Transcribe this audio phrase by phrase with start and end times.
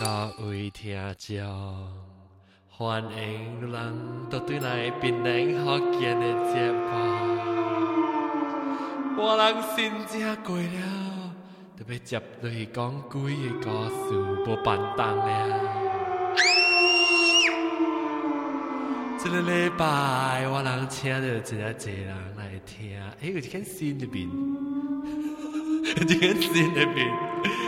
[0.00, 1.44] 各位听众，
[2.68, 6.78] 欢迎人到对来濒临福建的节目。
[9.16, 11.34] 我人新正过了，
[11.76, 14.14] 特别接对讲鬼个故事，
[14.46, 15.26] 无办当了。
[19.18, 24.30] 这个礼拜，我人请到一个一人来听，哎、有一间新的 有，
[26.00, 27.67] 一间新的面。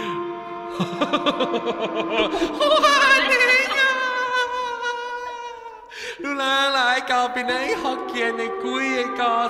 [2.81, 3.37] Hoa ní
[3.75, 3.93] ngơ,
[6.19, 9.49] luôn ở lại cầu biển ấy, khắc trên cây quý của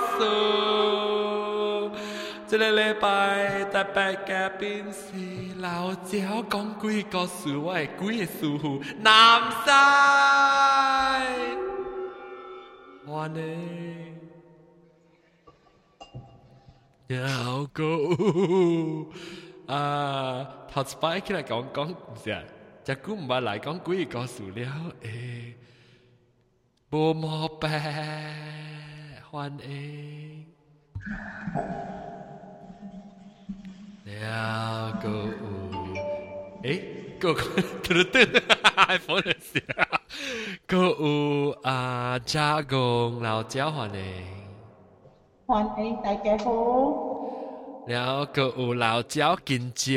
[19.70, 22.43] 啊頭一擺起來講講唔是啊，
[22.82, 25.54] 只股唔係嚟講幾個故事了誒，
[26.90, 27.71] 無毛病，
[29.30, 30.46] 歡迎。
[34.04, 35.09] 了個
[36.62, 36.82] 誒
[37.21, 37.45] 個個
[37.95, 38.43] 都得，
[38.74, 39.60] 還放得下。
[40.66, 44.24] 個有啊，加工老椒歡迎，
[45.46, 47.20] 歡迎大家好。
[47.90, 49.94] 了个有老椒金蕉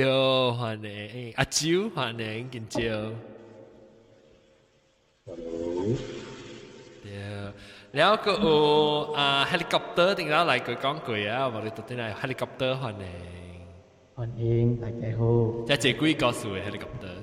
[0.52, 2.80] 欢迎，阿蕉欢迎金蕉。
[7.02, 7.52] 对，
[7.92, 13.06] 了个有啊 helicopter 定然后嚟佢讲句啊，我哋到底系 helicopter 欢迎，
[14.14, 15.24] 欢迎大家好。
[15.66, 17.16] 即系几个数嘅 helicopter。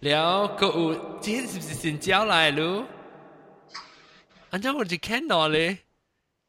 [0.00, 2.84] 了个有，今天是不是新交来咯？
[4.50, 5.78] 安怎我只看到咧，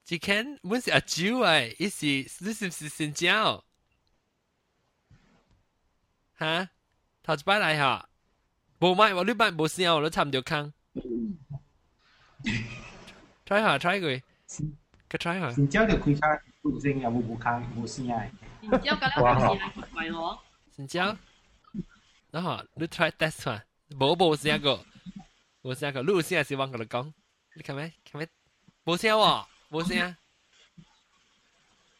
[0.04, 2.06] 只看我是阿蕉诶，伊是
[2.44, 3.64] 你是不是新交？
[6.36, 6.70] 哈？
[7.22, 8.10] 头一摆来吓，
[8.80, 10.74] 无买我呢摆无声，我都差唔多坑。
[13.46, 14.22] try 下 try 佢，
[15.10, 15.52] 佢 try 下。
[15.54, 18.26] 新交就开卡本身有冇冇卡冇声啊？
[18.62, 20.40] 新交咁样有时系怪我。
[20.76, 21.18] 新交。
[22.32, 23.62] 然后你 try test 嘛，
[23.92, 24.84] 冇冇声个，
[25.62, 27.14] 冇声个，你有声是往嗰度讲，
[27.56, 27.92] 你看咩？
[28.10, 28.28] 看咩？
[28.86, 30.16] 冇声喎， 冇声。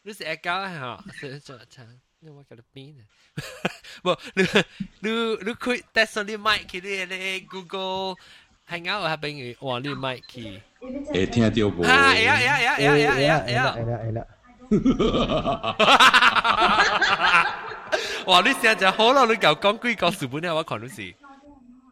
[0.02, 1.04] 你是 echo 啊？
[1.20, 1.86] 吓，做唱，
[2.20, 3.02] 你我嗰度边啊？
[4.02, 4.42] 冇，你
[5.00, 8.16] 你你开 test 你 mic 佢啲咧 Google
[8.68, 9.78] Hangout 下边嘅，哇！
[9.80, 10.60] 你 mic 佢，
[11.12, 11.82] 会听到无？
[11.84, 13.74] 啊，会啊会啊会啊会啊会啊会啊！
[13.76, 14.26] 系啦系啦。
[18.26, 18.40] 哇！
[18.42, 20.50] 你成日好咯，你又讲几个书本咧？
[20.52, 21.14] 我看你是。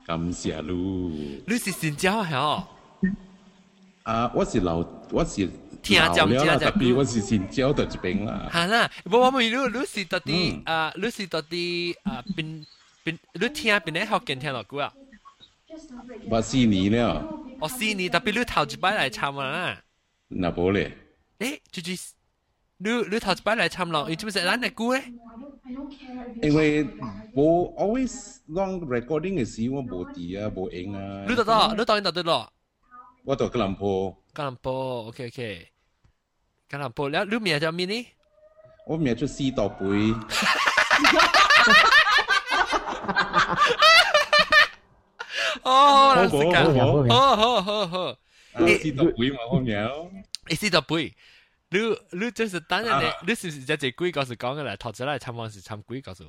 [0.06, 1.44] 感谢你。
[1.46, 2.66] 你是新疆系哦？
[4.04, 4.76] 啊，我是老，
[5.10, 5.46] 我是
[5.82, 8.48] 听就唔知啦，特别我是新疆的一边啦。
[8.52, 10.92] 系啦，冇我问你，你是到底啊？
[10.96, 12.22] 你是到底啊？
[12.36, 12.64] 边
[13.04, 14.92] 边你听边咧学见听落句啊？
[16.28, 17.24] 我四年了。
[17.60, 19.80] 我四年，特别你头一摆嚟参啦。
[20.28, 20.96] 那冇咧？
[21.38, 22.12] 诶，就是
[22.78, 25.04] 你你头一摆嚟参咯，你做咩食咱嘅句咧？
[26.42, 26.84] 因为
[27.34, 31.24] 冇 always long recording 嘅时，我冇啲啊，冇影啊。
[31.28, 32.52] 你到到，你到边度得咯？
[33.24, 34.16] 我到吉隆坡。
[34.34, 35.68] 吉隆坡，OK OK。
[36.73, 38.07] 橄榄杯，你你名叫咩呢？
[38.87, 39.85] 我名叫四道杯。
[45.61, 48.17] 哦，好好好，好好好好。
[48.81, 49.77] 四道杯嘛，我名。
[50.47, 51.13] 你四道杯，
[51.69, 51.79] 你
[52.09, 54.75] 你就是等下你，你是不是在这鬼告诉讲嘅啦？
[54.75, 56.23] 头先嚟参访是参鬼告诉。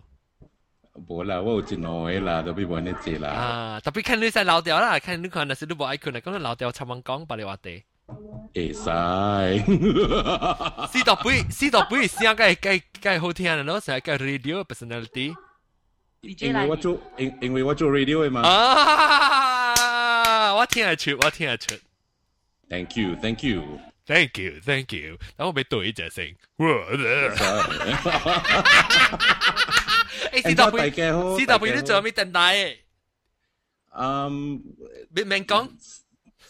[1.09, 3.31] 无啦，我有一两个啦，都比无你济啦。
[3.31, 7.83] 啊，特别看你在老掉啦，看你可能是你无爱看啦，讲你老掉参访讲白你话地。
[8.54, 8.80] 会使。
[10.92, 15.36] 四到背，四到背声梗系梗梗系好听啦，咯，成日梗 radio personality。
[16.22, 18.42] 因为我做，因因为我做 radio 嘅嘛。
[18.42, 21.76] 啊，我听得出，我听得出。
[22.70, 23.64] Thank you, thank you.
[24.06, 25.18] Thank you, thank you。
[25.38, 26.26] 等我俾对只声。
[26.58, 27.36] 诶，
[30.50, 30.92] 四到背，
[31.40, 32.76] 四到背你做咩等待？
[33.96, 34.60] 嗯，
[35.16, 35.70] 别明讲。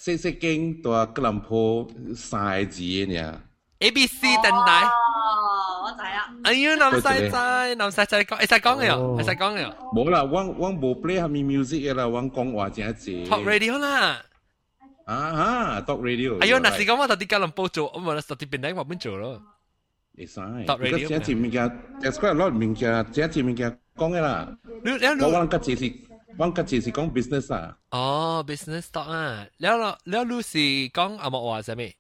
[0.03, 3.41] 细细间到吉隆坡晒字呢。
[3.79, 4.83] A B C 等待。
[4.83, 6.29] 哦，我知啊。
[6.43, 9.73] 哎呀，南西仔，南西仔讲，会使讲嘅哟，会使讲嘅哟。
[9.93, 13.11] 冇啦，我我冇 play 下面 music 嘅啦，我讲话正字。
[13.25, 14.21] Talk radio 啦。
[15.05, 16.37] 啊哈，talk radio。
[16.41, 19.41] 哎呦，那是讲我到啲吉隆坡做，我咪到啲边顶话边做咯。
[20.17, 20.39] 会使。
[20.41, 21.07] talk radio。
[21.07, 21.71] 正字物件，
[22.01, 24.57] there's quite a lot 物件，正字物件讲嘅啦。
[24.83, 25.23] 你你你。
[25.23, 25.85] 我讲个字是，
[26.37, 27.77] 我个字是讲 business 啊。
[27.91, 31.95] 哦，business talk 啊，แล้วเราแล้วลูซี่讲阿莫话系咩？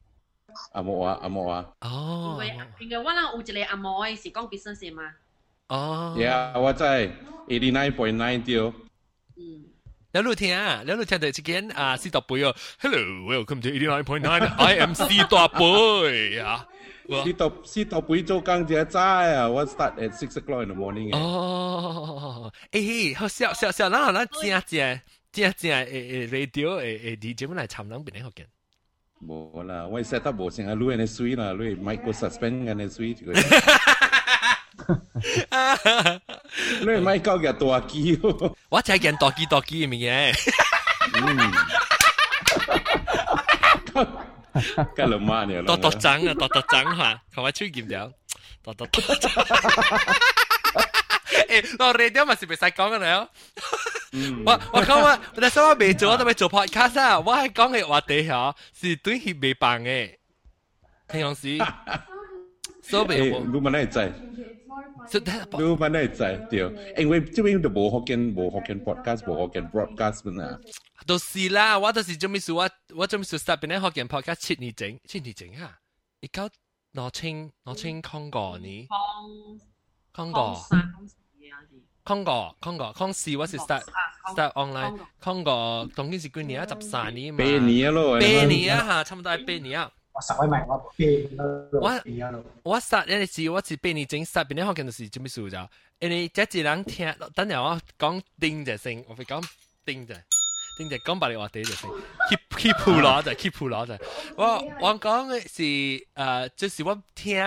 [0.73, 1.73] 阿莫话，阿莫话。
[1.81, 2.41] 哦。
[2.79, 5.03] 因为我谂有一个阿莫是讲 business 嘛。
[5.67, 6.15] 哦。
[6.17, 6.83] Yeah，我知
[7.47, 8.73] eighty nine point nine 掉。
[9.37, 9.65] 嗯。
[10.11, 12.97] 你路听啊，你路听就一间啊四大杯哦，Hello
[13.31, 16.41] welcome to eighty nine point nine，I am 四大杯
[17.09, 17.23] 啊。
[17.23, 21.15] 四大四大杯做工就早啊，我 start at six o'clock in the morning。
[21.15, 25.01] 哦，诶，好笑笑笑，然后咱正正
[25.31, 28.45] 正正诶诶 radio 诶诶 DJ 本来参能边个见？
[29.25, 33.15] 冇啦，我 set up 冇成日录人哋水啦，录 micro suspend 人哋水。
[36.81, 38.17] 你咪讲嘅大机，
[38.69, 40.33] 我就系见大机大机嘅嘢。
[43.93, 44.07] 梗
[44.53, 45.63] 系慢嘅啦。
[45.65, 48.11] 多多争啊，多多争吓，同埋吹剑咗，
[48.63, 49.01] 多多多。
[51.49, 53.29] 诶，我 radio 咪是未使讲嘅了。
[54.45, 57.19] 我我讲我，但系我未做，我都未做 podcast 啊。
[57.19, 60.15] 我系讲嘅话题吓，是对佢未办嘅，
[61.07, 61.57] 听讲是。
[62.81, 64.11] 所以你问你系
[64.73, 66.59] 你问你系对，
[67.03, 70.59] 因为这边就冇学见冇学见 podcast 冇学见 broadcast 嘛啊。
[71.05, 72.51] 都是啦，我都是做咩事？
[72.53, 73.37] 我我做咩事？
[73.39, 75.77] start 边咧学见 podcast 七年整，七年整啊！
[76.21, 76.49] 而家
[76.93, 78.87] 攞清攞清康过你，
[80.13, 80.65] 康过。
[82.05, 83.83] 康过康过康四我是 start
[84.35, 86.67] start online 康过当时是几年啊？
[86.67, 87.37] 十三年嘛。
[87.43, 88.13] 八年咯。
[88.19, 89.91] 八年啊吓，差唔多系八年啊。
[90.14, 90.74] 我十位咪我
[91.80, 91.90] 我
[92.62, 95.58] 我實嗰陣時，我是被你整實邊咧學見就是做咩事就，
[95.98, 99.44] 因為即係人聽，等陣我講定就先，我會講
[99.84, 100.14] 定就。
[100.76, 104.04] 定就講白你話地就先，keep keep 鋪攞就 keep 鋪攞就。
[104.36, 107.40] 我我講嘅是誒，就是我聽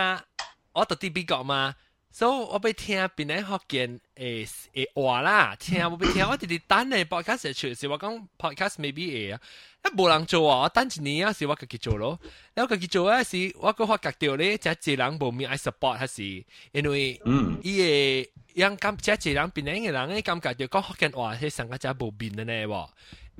[0.71, 1.75] 我特啲比較嘛，
[2.16, 9.40] 所以我俾听边啲学见诶诶话啦，听我俾听我哋哋等嘅 podcast 出时，我讲 podcast 未必会啊，
[9.84, 12.20] 一冇人做啊，我等一年有时我自己做咯，
[12.54, 18.28] 然后自己做嗰时我个发觉到咧，即系人冇面爱 support 系是，因为嗯，伊嘅。
[18.54, 22.88] yang cảm即系人边嘅人咧感觉到讲福建话系成个真冇变嘅呢喎，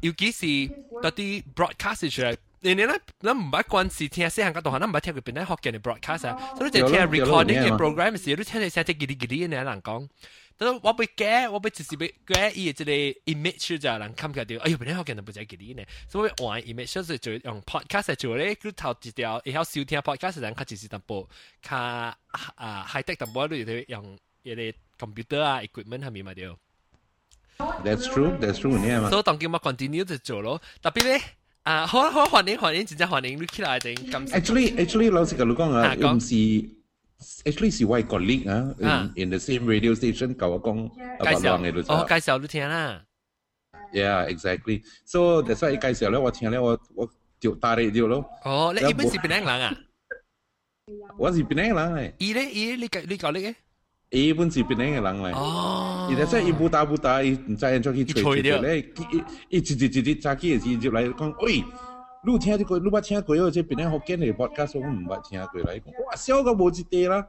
[0.01, 10.08] 尤其是嗰啲 broadcast 出嚟， 你你咧你唔係關事聽細行嗰度，你唔係聽佢邊啲福建嘅 broadcast 啊，所以就聽 recording 嘅 program 時，你聽你聲即係叽哩叽哩嘅人講。
[10.60, 12.92] 但係我被改，我被只是被改伊即個
[13.32, 21.28] image 就人感覺到，哎呦，邊啲福建人唔使叽哩呢，所以換 image 就用 podcast 做咧，佢頭一條，以後收聽 podcast 人佢就是淡薄，
[21.62, 22.18] 較啊
[22.92, 24.74] high tech 淡薄，你哋用一啲。
[24.98, 26.58] computer 啊 equipment 係咪咪掉
[27.60, 29.12] ？That's true, that's true 呢嘛。
[29.12, 31.22] 所以當今我 continue 就做咯，特別咧
[31.67, 34.27] 啊，好好欢迎欢迎，真正欢迎你起来整咁。
[34.31, 36.35] Actually, actually 老实讲讲啊，唔是
[37.45, 38.75] actually 是我 colleague 啊，
[39.15, 40.89] in the same radio station 教我讲
[41.23, 43.05] 介绍，哦介绍你听啦。
[43.93, 44.83] Yeah, exactly.
[45.05, 47.09] So that's why 介绍咧，我听咧，我我
[47.39, 48.25] 就打你掉咯。
[48.45, 49.77] 哦，你一般是边人啊？
[51.17, 52.13] 我是边人嚟？
[52.19, 53.55] 伊咧伊你你教你嘅？
[54.10, 59.18] 伊本是邊嘅人嚟，而且真係伊不打不打，伊唔知人出去吹吹咧，伊
[59.52, 61.64] 一一直直直揸起嘅時就嚟講，喂，
[62.24, 63.52] 你聽過，你捌聽過哦？
[63.52, 67.26] 即邊咧福建嘅 podcast 我唔捌聽過嚟講，哇，笑到無一地啦！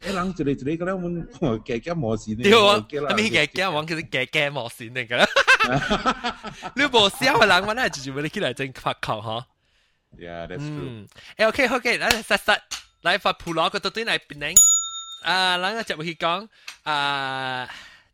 [0.00, 2.42] 誒人一個一個咁樣，我夾夾模線。
[2.42, 5.26] 對啊，咁你夾夾網叫做夾夾模線嚟㗎。
[6.74, 9.46] 你無笑嘅人，我咧就是為你起來整發球嚇。
[10.18, 11.06] Yeah, that's true.
[11.36, 12.58] 誒，OK OK，嚟實實
[13.02, 14.54] 嚟發普羅個到底嚟邊咧？
[15.23, 16.47] 啊，咱个接去讲
[16.83, 17.69] 啊。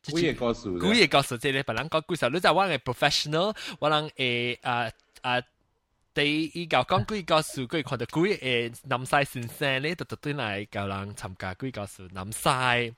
[0.08, 5.42] 古嘢故事，古嘢故事即系别人讲故事，你就我系 professional，我人诶啊啊，
[6.14, 8.38] 第一个讲古嘢故事，佢看到古嘢
[8.72, 12.94] 诶南西先生咧，就特登嚟教人参加古嘢故事，南西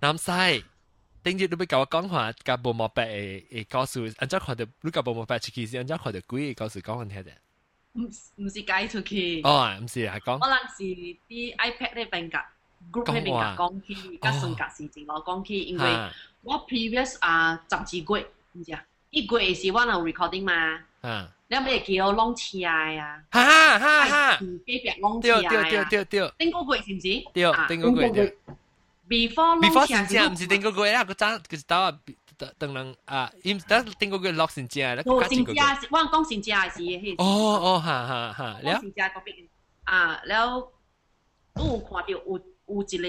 [0.00, 0.64] 南西。
[1.24, 7.32] 顶日你俾教我讲话，教部幕白诶诶故事，按照看到你教部幕白出去时，按照看到古嘢故事讲紧听啫。
[7.94, 8.02] 唔
[8.42, 9.40] 唔是解出去。
[9.42, 10.38] 哦，唔是系讲。
[10.40, 12.38] 可能是啲 iPad 咧变格。
[12.92, 16.10] group 里面夹讲起，加顺格时情我讲起，因为
[16.42, 20.80] 我 previous 啊十几月，唔知啊，一月是我有 recording 嘛，
[21.48, 27.30] 你咪记我 long 车啊，哈哈哈，几百 long 车啊，对对对对，顶个月是唔是？
[27.32, 28.38] 对，顶个月对。
[29.08, 31.98] before before 先正，唔是顶个月啦，个争佢到啊，
[32.58, 35.54] 等人啊，因得顶个月落先正啦，个先正，
[35.90, 36.70] 我讲先正系
[37.10, 39.46] 是，哦哦，哈哈哈，了，先正个边
[39.84, 40.56] 啊，了，
[41.54, 42.40] 我有看到有。
[42.67, 43.07] 有一个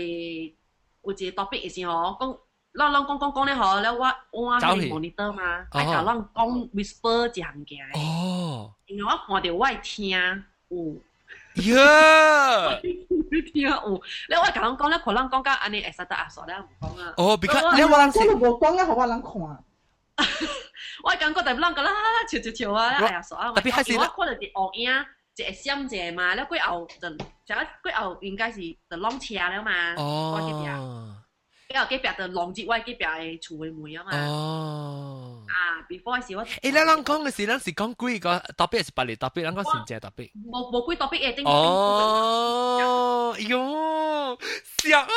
[1.03, 2.37] 有一个 topic 是吼，讲
[2.73, 7.79] 那那讲讲讲咧吼，了我我迄 monitor 嘛，爱甲咱讲 whisper 一项件。
[7.95, 8.73] 哦。
[8.87, 10.77] 因为我看着我爱听有。
[11.57, 11.77] 哟。
[13.31, 17.15] 你听有，了我甲咱讲咧，可能讲到安尼会使得阿叔咧唔讲啊。
[17.17, 19.33] 哦，比个你话人讲都无讲咧，好我人看。
[21.05, 21.91] 我 感觉特别啷个啦，
[22.29, 22.89] 笑笑笑啊！
[22.99, 23.53] 哎呀，傻啊！
[23.53, 24.91] 特别还啦我看着是乌影。
[25.38, 27.10] 一个闪者嘛，了过后就，
[27.46, 29.96] 就过后应该是就拢车了嘛。
[29.98, 31.16] 哦。
[31.70, 34.28] 然 要几边就浪接位几边系厝嘅门啊嘛。
[34.28, 35.44] 哦。
[35.48, 36.46] 啊，before 时我。
[36.46, 40.32] 诶，你啷讲嘅是啷是讲几个特别是八年特别，啷讲先正特别。
[40.46, 44.40] 冇冇几特别嘅，哦，哟，
[44.88, 45.08] 笑啊！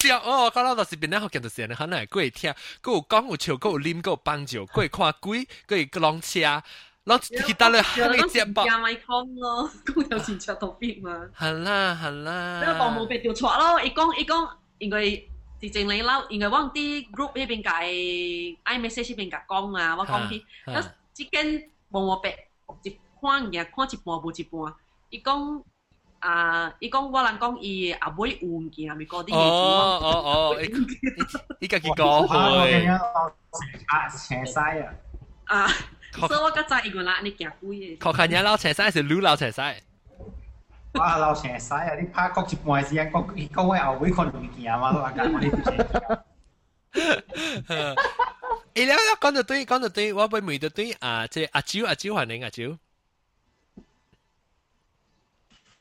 [0.00, 6.62] 笑哦，讲到就是边咧学见到时，你可能系过听，过有讲有笑，过有啉，过有帮助，过看鬼，过有浪车。
[7.06, 8.64] 攞其他咧喺你接播。
[8.64, 11.28] 加咪讲咯，咁有时出到边嘛？
[11.36, 12.60] 系啦系啦。
[12.60, 15.02] 呢个项目被调错咯，一讲一讲应该
[15.62, 17.86] 是正你捞，应该往啲 group 呢边解，
[18.64, 20.82] iMessage 呢边解讲啊，我讲啲，咁
[21.14, 21.46] 之间
[21.90, 22.30] 冇我白
[22.82, 24.74] 一看嘢，看一半冇一半，
[25.10, 25.62] 伊讲。
[26.20, 26.70] 啊！
[26.80, 29.34] 伊讲我人讲伊阿妹有物件，咪嗰啲嘢。
[29.38, 30.10] 哦哦
[30.54, 30.56] 哦！
[31.60, 32.86] 伊家己讲去。
[33.86, 34.92] 啊，斜西啊！
[35.46, 35.66] 啊！
[36.14, 37.98] 所以我觉得应该啦，你行鬼嘅。
[37.98, 39.60] 确看人老斜西是女老斜西。
[40.94, 41.16] 哇！
[41.18, 41.94] 老斜西啊！
[41.94, 46.20] 你拍国一半时间，国讲我后尾看物件嘛，我话讲我呢啲。
[46.94, 47.96] 诶，
[48.74, 48.86] 你
[49.20, 51.26] 讲到对，讲到对，我俾问到对啊！
[51.28, 52.64] 即系阿蕉，阿蕉系你阿蕉。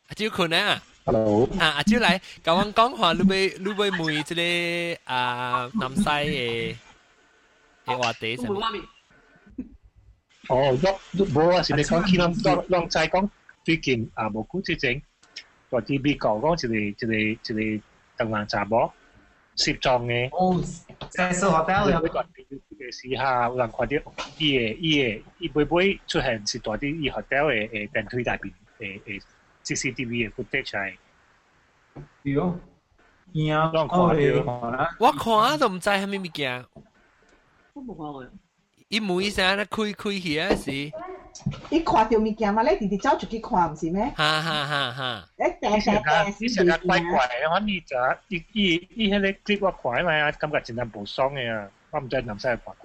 [0.09, 0.81] 阿蕉困啊！
[1.05, 6.75] Hello，啊阿蕉嚟，甲我讲话，你要你要问即个啊南西嘅
[7.85, 8.45] 嘅话题先。
[10.49, 10.97] 哦，喐
[11.33, 11.61] 冇啊！
[11.63, 13.29] 是你讲起啷啷啷在讲
[13.63, 15.01] 最近啊，无久之前，
[15.69, 18.91] 在 TV 讲讲一个一个一个东南查某
[19.55, 20.29] 摄装嘅。
[20.31, 20.61] 哦，
[21.09, 21.99] 在是 hotel 有。
[22.79, 29.21] 嘅时下有人看到伊嘅伊嘅伊每每出现是大啲伊 hotel 嘅诶电梯内边诶诶。
[29.63, 30.95] CCTV 嘅 footage 系。
[32.23, 32.57] 屌，
[33.33, 33.99] 呀，我看
[34.99, 36.65] 我看都唔知系咩物件。
[37.73, 38.25] 我冇看过。
[38.93, 40.91] 伊每声咧开开起时。
[41.69, 42.63] 你看到物件嘛？
[42.63, 44.03] 你直直走出去看，唔是咩？
[44.15, 45.29] 哈哈哈哈！
[45.37, 47.95] 你定定定，你成日怪怪，我呢就
[48.27, 51.69] 伊伊伊迄个 clip 我看嘛，感觉真系无爽嘅啊！
[51.91, 52.75] 我唔知南西看过。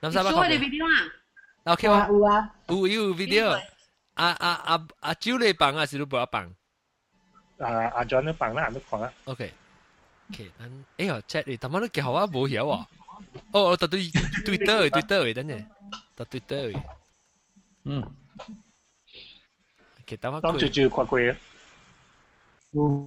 [0.00, 0.32] 南西看过。
[0.32, 1.72] 所以你 video 啊？
[1.72, 2.08] OK 啊？
[2.10, 2.54] 有啊。
[2.68, 3.60] 有有 video。
[4.14, 6.44] 阿阿阿阿蕉你放啊，是你不要放？
[7.58, 9.12] 啊阿 John 你放啦，你放啦。
[9.26, 12.86] OK。OK，咱哎呦，chat 你，他妈都叫我冇晓啊！
[13.53, 14.11] Oh, tá tui,
[14.45, 15.61] Twitter, Twitter, Daniel.
[16.15, 16.73] Tá Twitter.
[17.85, 18.01] Hum.
[19.97, 21.33] Aqui tava Tao trừ trừ khoa quê.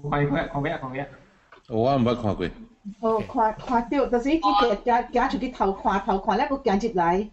[0.02, 1.06] Quay quẹ, con vẽ, con vẽ.
[1.68, 2.50] Ủa, không phải khoa quê.
[3.00, 6.02] Ờ, Ồ, khoa, khoa tiêu, tao sĩ cái kẻ giá, giá cho cái thầu khoa,
[6.06, 7.28] thầu khoa lẽ có kẻ dịch lại.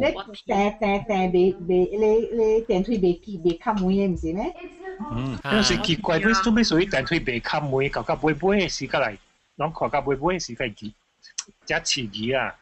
[0.00, 0.14] Lẽ
[0.46, 4.16] tè tè tè bị, bị, lẽ, lẽ tèn thuy bị kỳ, bị khám mùi em
[4.16, 4.50] gì nè.
[4.98, 7.88] Ừ, nó sẽ kỳ quay, tôi biết tôi biết rồi tèn thuy bị khám mùi,
[7.88, 9.16] cậu cậu bối bối sĩ cái này.
[9.56, 10.90] Nó khó cậu bối bối sĩ cái kỳ.
[11.43, 12.55] 背背嘅时间几，真刺激啊！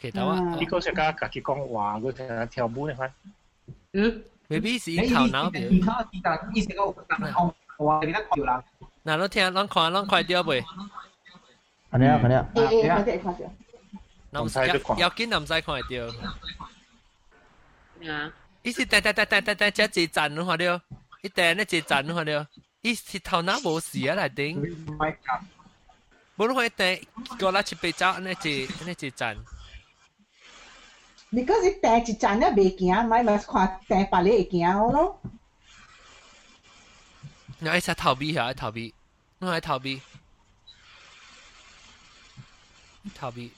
[0.00, 3.10] 其实我呢个是家家己讲话，佢听跳舞咧翻。
[3.92, 5.60] 嗯，maybe 是头脑表。
[5.62, 8.62] 你睇时间，意思个讲话你得跳啦。
[9.04, 10.62] 嗱，你听，啷看，啷快啲未？
[11.90, 12.46] 肯定啊，肯定啊。
[12.54, 13.48] 诶诶，快啲，快啲。
[14.44, 14.58] 唔使
[15.00, 15.88] 要紧，唔使看会到。
[18.12, 18.32] 啊！
[18.62, 20.80] 伊是定定定定定定只一站看到，
[21.22, 22.46] 伊定咧一站看到，
[22.82, 24.60] 伊是头脑无事啊来顶。
[26.41, 26.91] มันให้เตะ
[27.41, 29.35] ก็แล้วก็ไปเจาะ本来第個啦，設備走，呢只จัน。
[31.35, 33.53] because 伊第一站咧未行，咪咪看
[33.89, 34.53] 第八日會行
[34.95, 34.97] 咯。
[37.59, 38.93] 你愛食頭尾遐，頭尾，
[39.39, 40.01] 你愛頭尾，
[43.19, 43.51] 頭尾。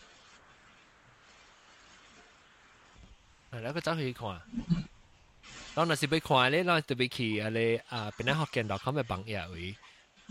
[3.64, 4.36] แล้วก็จ้าคือขวา
[5.74, 7.60] เราหน่ะสิไปขวาเลยเราจะไปขี่อะไร
[7.92, 9.56] อ่าเป็นนักฮอกเกนดอกเขาไปบังเอียอ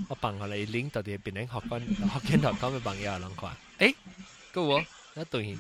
[0.10, 3.56] 我帮佢嚟 link 到啲边咧学讲学见到佢咪帮嘢人看。
[3.80, 3.96] 诶，
[4.52, 5.58] 个我一对。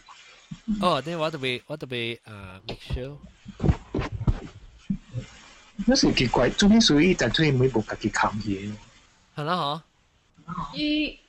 [0.81, 3.17] 哦，啲我特别我特别啊 make sure。
[5.87, 8.73] 那是奇怪，做咩属于但系每部家己扛嘢？
[9.35, 9.81] 系啦嗬。
[10.77, 11.19] 伊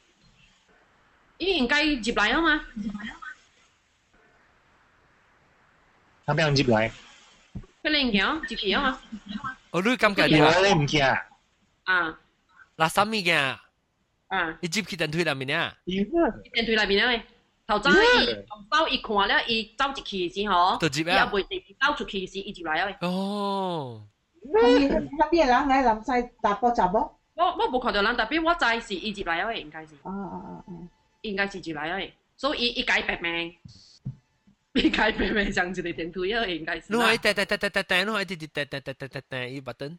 [1.38, 2.64] 伊应该入嚟啊嘛。
[6.26, 6.90] 他俾人接嚟。
[7.82, 9.00] 佢零件接起啊嘛。
[9.70, 10.74] 我都咁计嘅。
[10.74, 11.22] 你唔见啊？
[11.84, 12.18] 啊。
[12.81, 13.61] 嗱，啥物件啊？
[14.29, 14.57] 啊！
[14.59, 15.77] 伊接去等推内面啊？
[15.85, 17.23] 等推内面啊？
[17.67, 22.97] 頭早伊紅包伊看了，伊走入去先吼，伊也袂直走出去先，伊就來啊。
[23.01, 24.03] 哦。
[24.43, 27.19] 咁入邊人嚟諗曬搭波閘波？
[27.35, 29.93] 我我冇看到人，特別我知是伊入來啊，應該是。
[30.01, 30.87] 哦哦哦哦，
[31.21, 33.55] 應該是入來啊，所以伊伊改別名。
[34.73, 36.85] 你改別名上一個電梯啊，應該是。
[36.91, 39.97] 你係噠噠噠噠噠噠，你係滴滴噠噠噠噠噠噠，伊 button。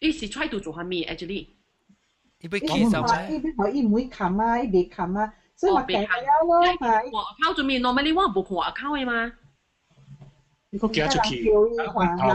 [0.00, 1.46] 伊是 try to 做下面 actually。
[2.39, 3.39] 伊要起手咩？
[3.39, 7.09] 伊要伊唔会冚啊，伊未冚啊，所以我订咗咯，系。
[7.11, 7.79] 我 account 做咩？
[7.79, 9.31] normally 我冇看 account 嘅嘛。
[10.69, 11.45] 呢个寄出去。
[11.51, 11.53] 头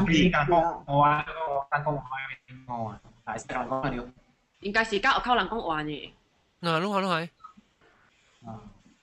[0.06, 2.02] 边间房，我话个间房开
[2.68, 3.00] 我啊，
[3.37, 4.08] 系间房了。
[4.61, 6.11] 应该是交 account 人讲话嘅。
[6.61, 7.28] 嗱，你看你看。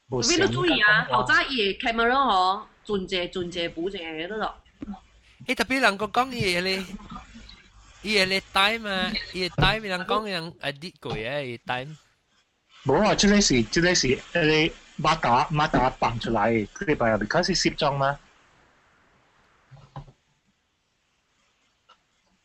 [0.10, 4.52] 你都注意啊，头早伊 camera 嗬，尽者尽者补者嗰度。
[5.48, 6.80] 诶特别人个讲嘢咧，
[8.02, 11.88] 伊个咧带嘛，伊个带人讲人 edit 过嘅，伊带。
[12.86, 18.20] 冇啊，即系是即系是诶马达马达放出来，佢哋话 because 是摄装嘛。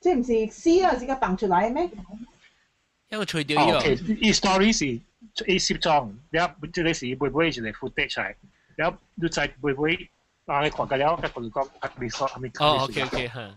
[0.01, 1.91] 即唔是 C 啊，是个放出来咩？
[3.11, 3.79] 因为除掉呢个。
[3.79, 8.35] OK，依 story 是依摄装，然后即系是会唔会就嚟 footage 嚟，
[8.77, 10.11] 然后你再会唔会
[10.47, 10.63] 啊？
[10.65, 12.51] 你看紧了，佢讲讲系咪说系咪？
[12.61, 13.55] 哦，OK OK 吓。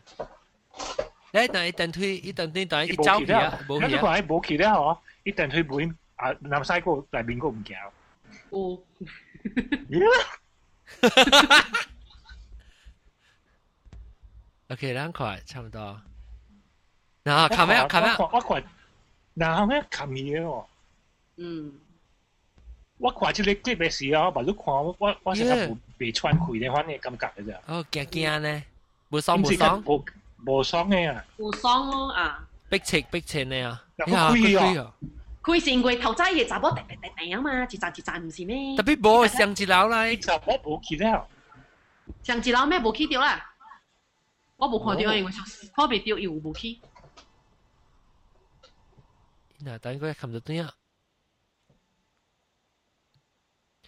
[1.37, 3.87] 你但系等推，一等推但系一走去啊，冇去啊。
[3.87, 7.75] 你讲系冇去咧嗬，一等推冇啊，南西个大边个唔惊。
[8.51, 8.79] 哦。
[14.69, 16.01] OK，两块差唔多。
[17.23, 18.63] 嗱，琴日琴日我看，
[19.35, 20.65] 嗱咩琴日喎？
[21.37, 21.73] 嗯，
[22.97, 27.59] 我看即个即个事啊，把你看我我我成日未穿开咧，反正感觉嘅咋。
[27.67, 28.63] 哦，惊惊咧，
[29.09, 29.83] 冇爽冇爽，
[30.43, 31.25] 冇冇爽嘅啊！
[31.37, 32.47] 冇爽咯啊！
[32.69, 33.83] 逼切逼切咧啊！
[33.97, 34.93] 开啊！
[35.41, 38.75] 佢是因为头仔嘅查某定定定定啊嘛，一站一站唔是咩？
[38.77, 41.27] 特别冇上一楼啦，查某冇去了，
[42.23, 43.53] 上一楼咩冇去掉啦？
[44.57, 45.31] 我冇看到，因为
[45.75, 46.79] 可别掉又冇去。
[49.63, 50.73] 嗱，等佢冚到点啊？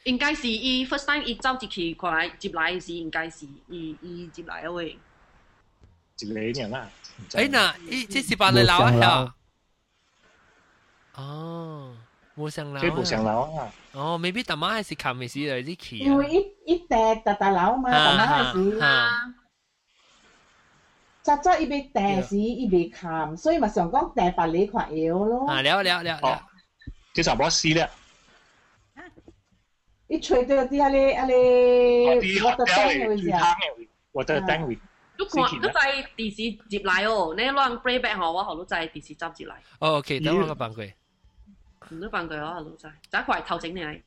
[0.03, 4.99] 应该是伊 first time 伊走入去过来接来时，应该是伊伊接来嘅喂。
[6.19, 6.89] 一个人啦。
[7.29, 9.35] 诶嗱，伊这是办嚟楼啊？
[11.15, 11.95] 哦，
[12.37, 12.79] 冇上楼。
[12.81, 13.71] 即冇上楼啊？
[13.93, 15.97] 哦，maybe 大妈系是冚嘅时嚟啲期。
[15.99, 16.29] 因为
[16.65, 18.79] 一一笪大大楼嘛，大妈系是。
[21.21, 25.47] 早早伊要订时，伊未冚，所以咪想讲订白你看腰咯。
[25.49, 26.41] 啊，了了了了。
[27.13, 27.89] 即系冇事咧。
[30.07, 31.33] 伊吹到啲阿你阿你
[32.41, 33.55] 我的灯位置啊。
[34.11, 34.77] 我的灯位。
[35.19, 39.61] 都看都在电视接来哦，你乱 playback 嗬，我都在电视执接来。
[39.79, 40.91] 哦，OK，等我个办佢。
[41.91, 43.83] 唔都办佢我都在，就一块头整你。
[43.83, 44.03] OK。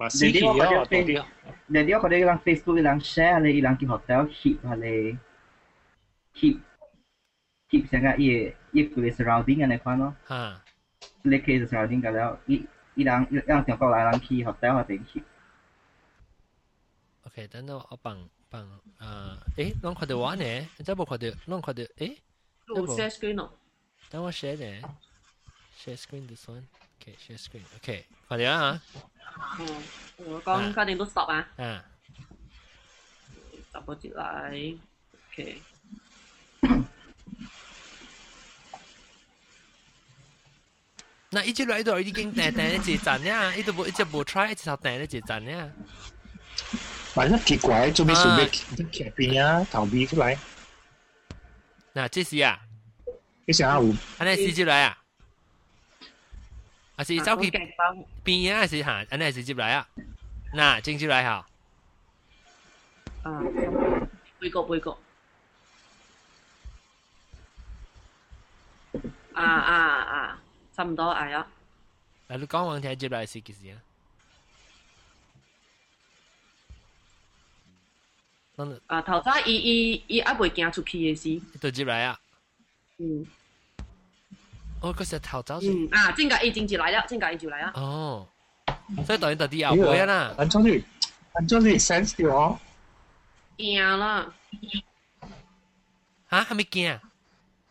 [0.00, 1.24] 你啲我觉得啲，
[1.66, 5.18] 你啲我觉得人 Facebook 人 share 你人去 hotel keep 下你
[6.34, 6.60] keep
[7.68, 10.14] keep 成个嘢一个 surrounding 嘅你看咯。
[10.28, 10.62] 吓。
[11.22, 18.16] 你其实 surrounding 嘅了，一一人一人中国来人去 hotel 下定 keep。OK，等到我办
[18.52, 18.62] 办
[18.98, 20.44] 啊，诶，啷看到我呢？
[20.76, 21.82] 你真冇看到，啷看到？
[21.82, 22.16] 诶，
[22.74, 23.58] 我 share screen 咯。
[24.10, 24.88] 等我 share 呢？
[25.82, 28.82] share screen this one。OK，share screen。OK，快点啊！
[29.60, 29.66] 嗯，
[30.18, 31.48] 我讲确定都 stop 啊。
[31.56, 31.84] 啊。
[33.72, 34.78] 十个节嚟，
[35.30, 35.62] OK。
[41.30, 45.70] 那一直来都已经订订一节站呀，一直冇一直冇 try 一直头订一节站呀。
[47.14, 48.46] 反正奇怪，做咩事咩
[48.90, 49.66] 剧边啊？
[49.70, 50.38] 头尾出来。
[51.94, 52.60] 嗱，这是啊。
[53.46, 53.94] 你想下有？
[54.18, 54.98] 安尼是接来啊？
[56.96, 58.58] 还是走去边啊？
[58.58, 59.06] 还是行？
[59.10, 59.88] 安尼是接来啊？
[60.54, 61.46] 嗱，正接来好。
[63.22, 63.42] 啊，
[64.38, 64.96] 背个背个。
[69.34, 70.38] 啊啊啊！
[70.76, 71.46] 差唔多系啊。
[72.28, 73.78] 嗱，你讲话听接来是几时啊？
[78.88, 82.18] 啊，头早伊伊伊还未行出去嘅时，就接来啊。
[82.98, 83.24] 嗯。
[84.80, 87.72] 哦，嗰时头早嗯啊，正价已经接来了，正价已经来啊。
[87.74, 88.28] 哦，
[89.06, 90.34] 所以当然特啲后背啊啦。
[90.38, 90.82] 安装你，
[91.34, 92.58] 安装你 sense 掉哦。
[93.58, 94.32] 惊啦！
[96.30, 97.00] 吓，系咪惊？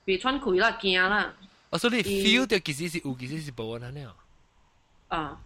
[0.06, 1.34] 被穿开啦，惊啦。
[1.70, 4.16] 我所以 feel 到其实是有，其实是冇安尼啊。
[5.10, 5.42] 啊，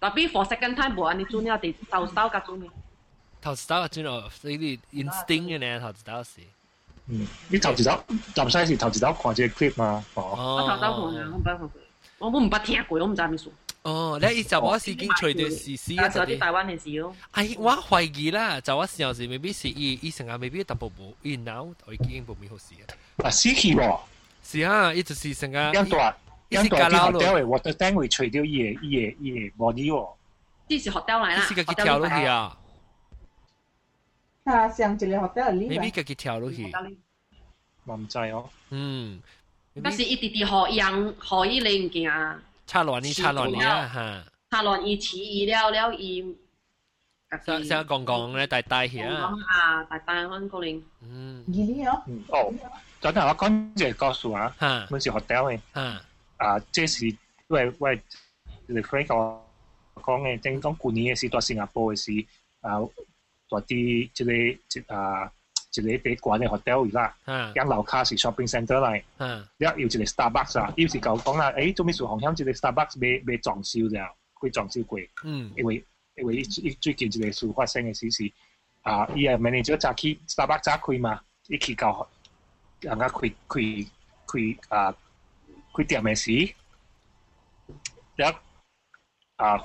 [0.00, 2.70] 特别 for second time 冇安尼做呢，地头手甲做咩？
[3.46, 6.30] 头知道真系，所以你 instinct 嘅呢，头知道是。
[7.08, 8.02] 嗯，你头知道，
[8.34, 10.04] 就使是头知道看这个 clip 嘛。
[10.14, 10.56] 哦。
[10.62, 11.70] 我头知道看嘅，我唔捌看过，
[12.18, 13.52] 我我唔捌听过，我唔知咩数。
[13.82, 17.12] 哦，你一就我是已经随住时事啊，就啲台湾嘅事咯。
[17.32, 22.86] 哎，我怀疑啦，就我时候是未必是伊伊成日未必特步步，伊 now 我已经冇咩好事啊。
[23.24, 23.98] 啊，死去喎！
[24.44, 25.54] 是啊，伊就是成日。
[25.72, 26.14] 两段，
[26.50, 30.08] 两段啲 hotel 嘅，我特登会除掉伊嘅伊嘅伊嘅 body 喎。
[30.68, 31.40] 呢是 hotel 嚟啦。
[31.40, 32.56] 是个佢跳落去啊。
[34.46, 35.68] 啊，上一个 hotel 里。
[35.68, 36.70] 未必个佢跳落去。
[37.84, 38.48] 我唔知哦。
[38.70, 39.20] 嗯。
[39.82, 42.40] 但是伊直直学人学伊零件啊。
[42.66, 44.24] 插乱伊插乱伊啊吓！
[44.50, 46.36] 插乱伊似伊了了伊。
[47.46, 49.32] 像像讲讲咧，大大去啊！
[49.48, 50.82] 啊，大大可能可能。
[51.00, 51.44] 嗯。
[51.48, 52.02] 二年哦。
[52.06, 52.52] 嗯哦，
[53.00, 55.60] 等阵我讲只告诉啊，吓，本是 hotel 嘅。
[55.74, 56.02] 吓。
[56.36, 57.16] 啊，这是
[57.48, 58.00] 喂喂，
[58.66, 59.38] 你 friend 讲
[59.94, 62.26] 讲嘅，正讲旧年嘅时，在新加坡嘅时，
[62.60, 62.78] 啊，
[63.49, 64.23] 在啲即
[64.81, 65.31] 個啊，
[65.73, 67.15] 一個地關嘅 hotel 啦，
[67.53, 69.01] 養樓卡是 shopping centre 嚟，
[69.57, 78.31] 一要一個 Starbucks 啊，有時講講啦，誒，做咩做紅響一個 Starbucks 未未裝修了，佢裝修過，嗯，因為因為最近一個事發生嘅事是，
[78.81, 82.07] 啊，伊個 manager 早起 Starbucks 早開嘛，一起搞，
[82.81, 83.87] 人家開開
[84.25, 84.95] 開啊，
[85.73, 88.23] 開店嘅時，一
[89.37, 89.59] 啊。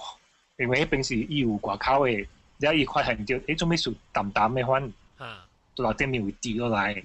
[0.59, 2.27] 因為平時伊有外口誒，
[2.62, 4.92] 然后伊发现到诶做咩树淡淡嘅款，
[5.76, 6.92] 就落店面会跌落来。
[6.94, 7.04] 一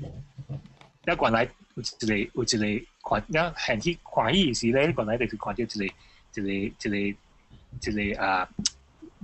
[1.04, 1.42] 原来
[1.74, 8.48] 有一个有一个看，一行去看伊时咧，原来就是看到一个一个一个一个啊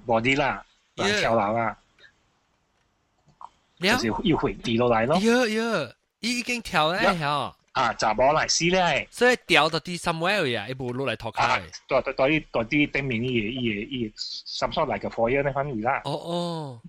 [0.06, 0.64] body 啦，
[0.96, 1.78] 跳楼啦，
[3.80, 5.18] 就是要会跌落来咯。
[5.20, 7.54] 有有，伊已经跳咧吓。
[7.72, 11.58] 啊，查某嚟死咧，所以掉到啲 somewhere 呀，一部落嚟托卡。
[11.86, 14.12] 对对对，对啲顶面啲嘢，啲嘢，啲嘢，
[14.58, 16.02] 什么嚟嘅火嘢咧，反而啦。
[16.04, 16.82] 哦哦，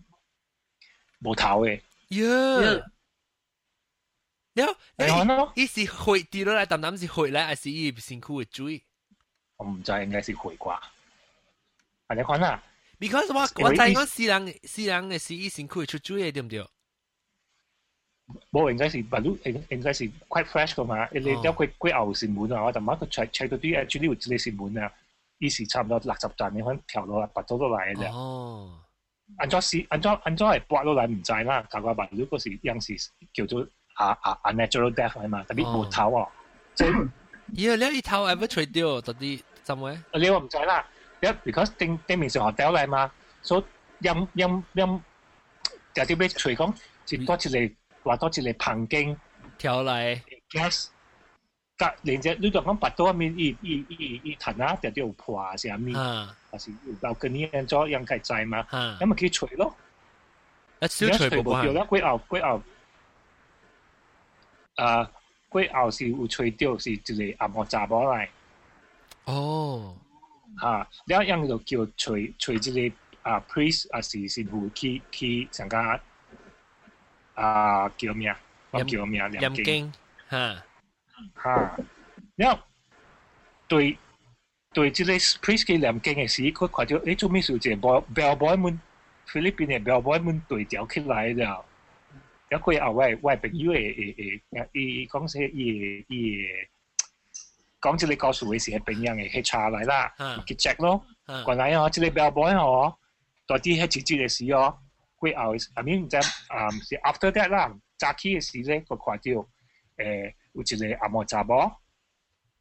[1.22, 1.80] 冇头嘅。
[2.10, 2.84] 呀，
[4.56, 5.92] 呀，你看咯，伊是血
[6.32, 8.84] 跌落嚟，淡淡是血咧，还是伊辛苦嘅水？
[9.58, 10.80] 我唔知，应该是血啩。
[12.08, 12.63] 系你看啦，
[13.00, 16.68] because 我我知讲私人私人嘅是伊辛苦出水嘅，对唔对？
[18.52, 24.92] 冇应该是 baru 应应该是 quite fresh 噶嘛，你你有佢佢牛线满啊，我就问佢 check check 到啲 actually 会你线满啊，
[25.39, 28.12] 于是差唔多六十站你可能调落拔咗落嚟嘅啫。
[28.13, 28.80] 哦，
[29.38, 32.96] 按咗是按咗按咗系拔落嚟唔制啦，但系 baru 嗰时有时
[33.34, 36.28] 叫做啊啊 unnatural death 系嘛，特别冇头啊。
[36.76, 37.10] 即系，
[37.56, 37.76] 咦？
[37.92, 40.04] 你一头 ever 除掉嗰啲怎么？
[40.13, 40.86] 你话唔制啦，
[41.22, 43.12] 一 because 定定面上学掉嚟嘛，
[43.42, 45.00] 所以阴阴阴
[45.96, 46.74] 有啲咩除讲，
[47.06, 47.76] 接多次嚟。
[48.04, 49.18] 话多次嚟棚经
[49.58, 50.88] 条嚟 gas，
[51.78, 55.96] 隔连只你就讲拔到面一一一一腾啊，就啲破啊上面，
[56.50, 59.76] 还是有跟呢样咗样计制嘛，咁咪佢除咯，
[60.82, 62.63] 一小除冇掉啦，龟牛龟牛，
[64.76, 65.12] 啊
[65.50, 68.28] 龟牛是会除掉是一个暗号杂波嚟，
[69.26, 69.98] 哦，
[70.62, 76.00] 吓，你一样就叫除除一个啊 priest 啊是是会去去上家。
[77.36, 78.39] 啊叫咩啊？
[78.72, 79.28] 我叫咩啊？
[79.30, 79.94] 念经
[80.30, 80.63] 吓
[81.44, 81.78] 吓，
[82.38, 82.58] 因为
[83.68, 83.98] 对
[84.74, 87.58] 对，即个 priest 嘅念经嘅时，佢看到诶做咩事？
[87.60, 88.80] 就 bell bell boy 们
[89.26, 91.65] 菲律宾嘅 bell boy 们对调起来了。
[92.50, 96.46] 有佢后位位朋友诶诶诶，伊讲说伊伊
[97.80, 100.12] 讲即个告诉嘅时系边样嘅，去查来啦，
[100.48, 101.06] 去 check 咯。
[101.48, 102.96] 原来哦，即个 bell boy 哦，
[103.46, 104.78] 到底系自己嘅事哦。
[105.24, 109.22] 会后，I mean 即啊，是 after that 啦，早起嘅时咧，个看到
[109.98, 111.72] 诶有一个阿莫查某，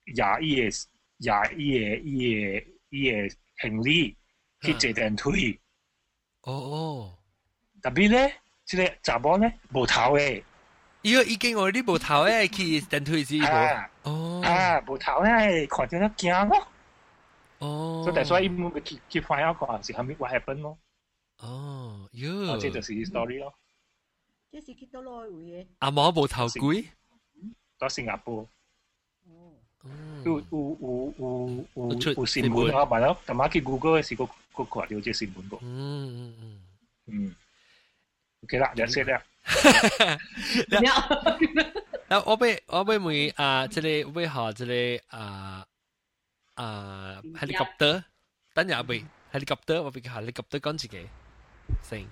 [0.05, 0.85] 廿伊嘅
[1.19, 4.17] 廿伊嘅伊嘅伊嘅行李
[4.61, 5.61] 去坐电梯。
[6.43, 7.19] 哦哦，
[7.83, 10.43] 特别咧，即个查某咧无头嘅。
[11.03, 14.11] 伊个已经我啲无头咧去电梯是无。
[14.11, 14.43] 哦。
[14.45, 16.67] 啊，无头咧，看到咧惊咯。
[17.59, 18.03] 哦。
[18.05, 20.77] 所以所以伊冇去去 find out 看是系咪 what happen 咯。
[21.43, 23.55] 哦，哟，这就是 story 咯。
[24.51, 25.67] 这是去到哪位嘅？
[25.79, 26.87] 阿毛无头龟，
[27.79, 28.49] 到新加坡。
[30.25, 35.59] 有有有有有有新闻啊，咪咯，咁啊去 Google 嘅时个个看到这新闻个。
[35.63, 36.63] 嗯嗯嗯
[37.07, 37.35] 嗯。
[38.43, 39.23] OK 啦，就先啦。
[42.09, 45.65] 啊，我俾我俾问啊，即系为何即系啊
[46.55, 48.03] 啊 helicopter，
[48.55, 51.07] 等下俾 helicopter，我俾 helicopter 讲自己。
[51.83, 52.07] 成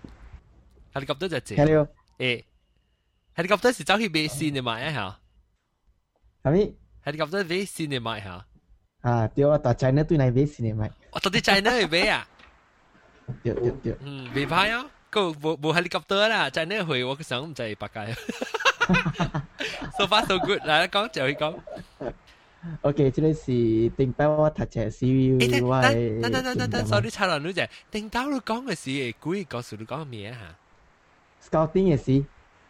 [0.94, 1.56] helicopter 就借。
[1.56, 1.88] Hello。
[2.18, 2.44] 诶，
[3.34, 4.92] helicopter 是走去买新嘅买啊
[6.42, 6.50] 吓。
[6.50, 6.74] 系咪？
[7.04, 8.46] helicopter 买新嘅买吓。
[9.02, 10.90] 啊，对啊，到 China 对嚟买新嘅买。
[11.10, 12.28] 我到啲 China 去买啊。
[13.42, 13.96] 对对对。
[14.00, 18.14] 嗯，未歹啊，个冇冇 helicopter 啦，China 去我想唔制八戒。
[19.98, 21.58] So far so good，嚟讲就去讲。
[22.82, 26.20] OK，这个是顶包我读嘅 CV 我系。
[26.20, 31.50] 等等等等等，sorry 插落你就顶包你讲嘅是故意告诉你讲咩吓？
[31.50, 32.24] Scouting 嘅是。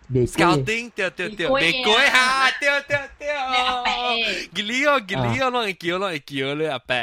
[0.09, 4.49] Scouting 对对对，玫瑰吓，对对对。
[4.55, 6.95] 吉利哦，吉利哦，攞嚟叫攞嚟叫你阿伯，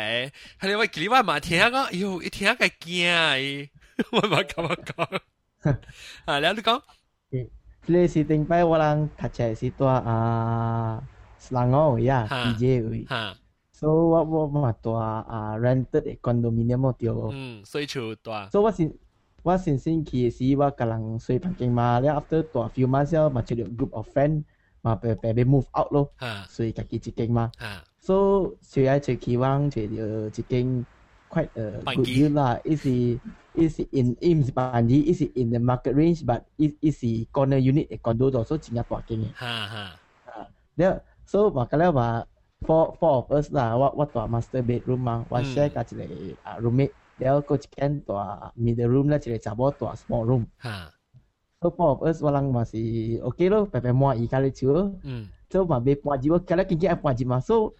[0.61, 3.69] 系你话吉利话嘛听讲，哟一听个惊诶，
[4.11, 5.19] 我嘛咁样讲。
[6.25, 6.81] 啊，你讲。
[7.85, 11.03] 这个是顶包我人读嘅是多啊。
[11.48, 12.52] Selangor oh ya, ha.
[12.52, 13.02] PJ oi.
[13.08, 13.32] Ha.
[13.72, 17.32] So what what ma tua uh, rented a condominium mo tio.
[17.32, 18.52] Mm, so chu tua.
[18.52, 18.92] So what's in
[19.42, 22.86] what sin sin ki si wa kalang so, pan king ma le after tua few
[22.90, 24.44] months ya ma chulu group of friend
[24.84, 26.10] mà bé bé bé move out lo.
[26.20, 26.44] Ha.
[26.50, 27.48] So i kaki chi king ma.
[27.58, 27.80] Ha.
[28.02, 30.84] So so ai chu ki wang chu dio chi king
[31.28, 31.96] quite ờ, a Banky.
[31.96, 32.58] good deal lah.
[32.64, 33.20] Is he
[33.54, 37.98] is in IMS Banji, is in the market range, but is is corner unit a
[37.98, 39.22] condo also Singapore king.
[39.36, 39.84] Ha ha.
[40.26, 42.24] Uh, there So makalah bah
[42.64, 45.52] four four of us lah what what to master bedroom mah what hmm.
[45.52, 46.32] share kat sini.
[46.40, 48.16] uh, ah, roommate dia ko chicken to
[48.56, 50.48] middle room lah cile cabo to small room.
[50.64, 50.88] Ha.
[51.60, 54.88] So four of us walang masih okay lo pepe mua i kali cua.
[55.04, 55.28] Hmm.
[55.52, 57.76] So lah, mah be mua jiwa kalau kiki ai mua jiwa so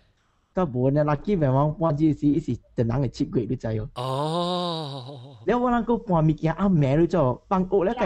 [0.52, 3.88] kau boleh laki memang mua jiwa si tenang e chip great lu cayo.
[3.96, 5.40] Oh.
[5.48, 7.96] Dia walang ko mua mikir ah meru cayo pang o lah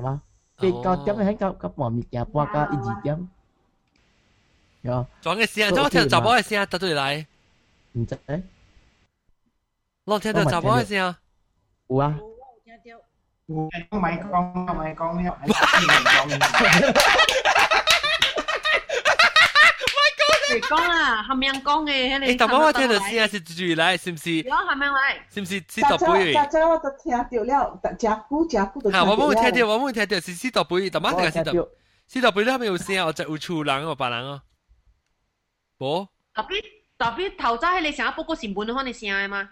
[0.00, 0.16] mah.
[0.56, 2.72] Kau tiap hari kau kau mua mikir mua kau.
[4.81, 5.05] 有。
[5.21, 7.25] 撞嘅声，怎我听到杂宝嘅声，得对嚟？
[7.93, 8.41] 唔知诶。
[10.05, 11.15] 我听到杂宝嘅声。
[11.87, 12.17] 有啊。
[13.47, 15.29] 有讲咪讲咪讲呢？
[15.29, 16.93] 讲。
[20.69, 22.19] 讲啊，系咪讲嘅？
[22.19, 24.31] 诶，但我听到声是住嚟，是唔是？
[24.37, 25.15] 有系咪嚟？
[25.33, 26.33] 是唔是四十倍？
[26.33, 28.09] 早早我都听到了，真久
[28.49, 29.03] 真久都听到。
[29.03, 31.67] 我冇听到，我冇听到是四十倍，但我听四十
[32.07, 33.05] 四十倍咧，系咪有声？
[33.07, 34.41] 我就有厝人哦，别人哦。
[35.77, 36.07] 冇。
[36.33, 36.63] 特别
[36.97, 39.49] 特别头早你成日报个新闻嗰啲声嘅嘛？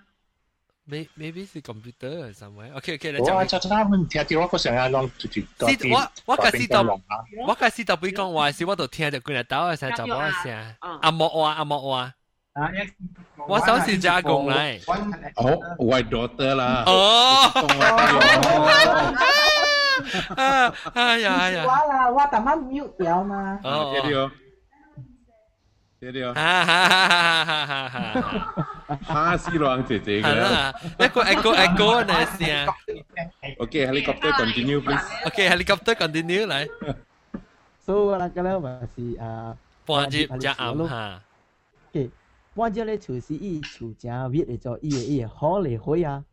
[0.89, 3.36] maybe 是 computer somewhere。OK OK，你讲。
[3.36, 5.41] 我就啱啱听到我个成日攞住住。
[5.93, 7.01] 我我个是度，
[7.47, 10.75] 我个是度，比讲话是我度听到佢嚟打嘅声就冇声。
[11.01, 12.13] 阿莫话阿莫话。
[13.47, 14.82] 我首先加工嚟。
[15.36, 16.84] 哦，white daughter 啦。
[16.86, 17.47] 哦。
[20.36, 20.73] 啊！
[20.93, 21.63] 哎呀哎呀。
[21.63, 23.60] 我啦，我特晚 mute 掉嘛。
[23.63, 23.93] 哦。
[25.99, 26.34] 对对。
[26.34, 28.19] 哈哈哈哈哈哈
[28.88, 28.99] 哈！
[29.04, 30.25] 哈斯朗姐姐嘅。
[30.25, 32.67] 系啦，一个 echo echo 嘅声。
[33.60, 35.06] Okay, helicopter continue please.
[35.25, 36.67] Okay, helicopter continue 嚟。
[37.86, 41.21] So 我哋咧话是啊，半日加暗吓。
[41.93, 42.10] Okay，
[42.56, 46.23] 半日咧就是伊厝正 viết 嚟做伊嘅伊嘅好嚟开啊，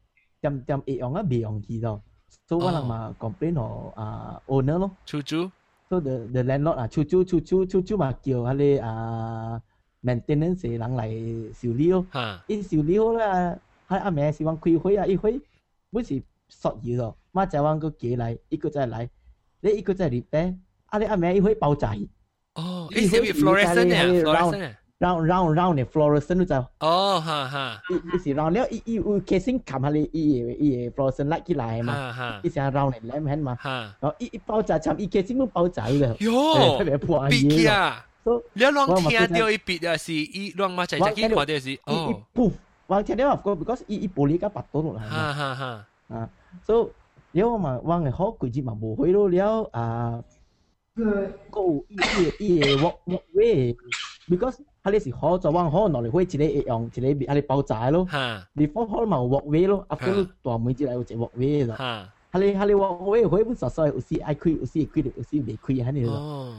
[0.41, 2.03] 点点会用啊未用起咯。
[2.49, 4.91] So 我哋嘛 complain 和啊 owner 咯。
[5.07, 5.51] 出租。
[5.94, 9.62] So the the landlord 啊，出租出租出租嘛叫佢哋啊。
[10.04, 11.08] maintenance 嘅人来
[11.54, 12.06] 修理咯，
[12.48, 15.40] 一修理好啦，喺阿妹希望開會啊，一會
[15.92, 19.08] 每時索油咯，媽就話個幾嚟，一個再嚟，
[19.62, 21.96] 你一個再嚟咧，啊你阿妹一會爆炸。
[22.56, 24.76] 哦，一些 fluorescent 啊，fluorescent。
[24.99, 26.57] round round round 嘅 fluorescent 都就。
[26.81, 27.81] 哦，哈哈。
[27.89, 36.17] 一时 round 了，一一有 casing 冚下你一一 fluorescent light 起来嘛，一时 round 嘅 lamp 嘛，然后一一爆炸，冚一 casing 都爆炸了。
[36.17, 38.05] 哟，特别破嘢啊！
[38.53, 42.23] 你乱听到一笔啊，是伊乱嘛，就系见看到是哦。
[42.33, 42.53] 不，
[42.87, 44.99] 我听到啊，because 伊伊玻璃甲拔到落嚟。
[44.99, 45.87] 哈哈哈。
[46.09, 46.29] 啊，
[46.67, 46.91] so
[47.33, 50.23] 了嘛，我嘅好佢节嘛无去到了啊。
[51.51, 51.97] 个伊
[52.41, 53.23] 伊伊 walk walk
[54.83, 58.05] way，because 佢哋是好做，我可能落嚟会一个用一个佢哋爆炸咯。
[58.07, 58.47] 哈。
[58.57, 61.75] before 可能嘛 walk way 咯，after 大门之嚟有一 walk way 咯。
[61.77, 62.13] 哈。
[62.33, 66.11] 佢哋佢哋 walk way 会本实在有时爱开，有时开，有时未开喺呢度。
[66.13, 66.55] 哦。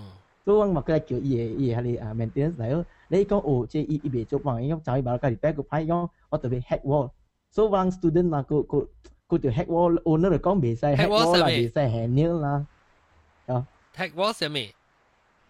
[0.45, 2.85] 所以我佢叫伊嘅伊嘅系啊 maintenance 嚟咯。
[3.07, 7.09] 你讲哦，即系伊伊未做嘛，伊讲就伊把佢哋 back 个牌讲，我特别 hack wall。
[7.51, 8.87] 所以我 student 嘛，佢佢
[9.27, 12.65] 佢条 hack wall owner 嚟讲未使 hack wall 啦，未使 handle 啦。
[13.47, 14.73] 啊，hack wall 系咩？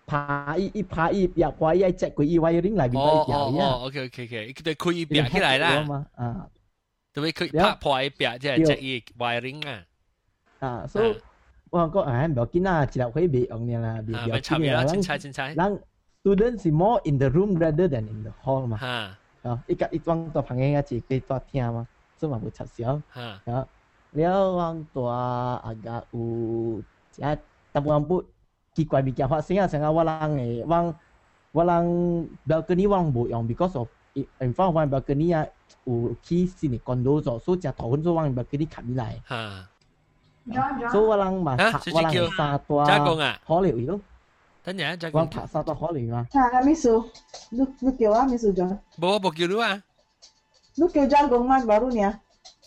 [0.05, 3.65] 爬伊伊爬伊入位伊只佢伊 wiring 嚟边度入呀？
[3.65, 6.07] 哦，OK OK OK，佢哋开伊壁起来啦。
[6.15, 6.47] 啊，
[7.13, 9.83] 特别佢拍破伊壁即系只伊 wiring 啊。
[10.59, 11.15] 啊，所以。
[11.71, 14.83] 我讲啊，唔要紧啦，只系可以别用嘅啦，别要紧啦。
[14.83, 15.83] 人人
[16.23, 18.79] students is more in the room rather than in the hall 嘛。
[19.43, 22.99] 啊，一个一装到旁边一只可以多听嘛，所以嘛冇插少。
[23.13, 23.39] 啊，
[24.13, 26.83] 了往大啊个有
[27.17, 27.37] 一
[27.71, 28.25] 大部分不
[28.73, 30.95] 奇怪物件发生啊，成日我人诶往
[31.51, 35.45] 我人 balcony 往冇用，because of in front of one balcony 啊
[35.85, 39.21] 有起新嘅 condo 咗，所以只头先往 balcony 冚入来。
[39.27, 39.69] 啊。
[40.91, 44.01] 所以我人嘛拍我人沙多可聊咯。
[44.63, 45.19] 等阵再讲。
[45.19, 46.25] 我拍沙多可聊嘛。
[46.31, 47.05] 查下秘书，
[47.49, 48.67] 你你叫啊秘书长。
[48.99, 49.83] 冇冇叫你啊。
[50.75, 52.15] 你叫张公啊，baru ni ah.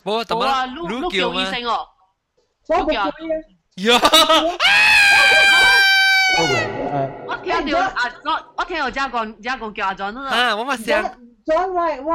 [0.05, 1.88] 冇，怎么你叫医生哦？
[2.68, 3.85] 我不叫你。
[3.85, 3.99] 呀！
[6.39, 10.30] 我聽到阿 John，我聽到 John 講 John 講叫阿 John 啦。
[10.30, 11.04] 啊，我咪想。
[11.45, 12.13] John，我我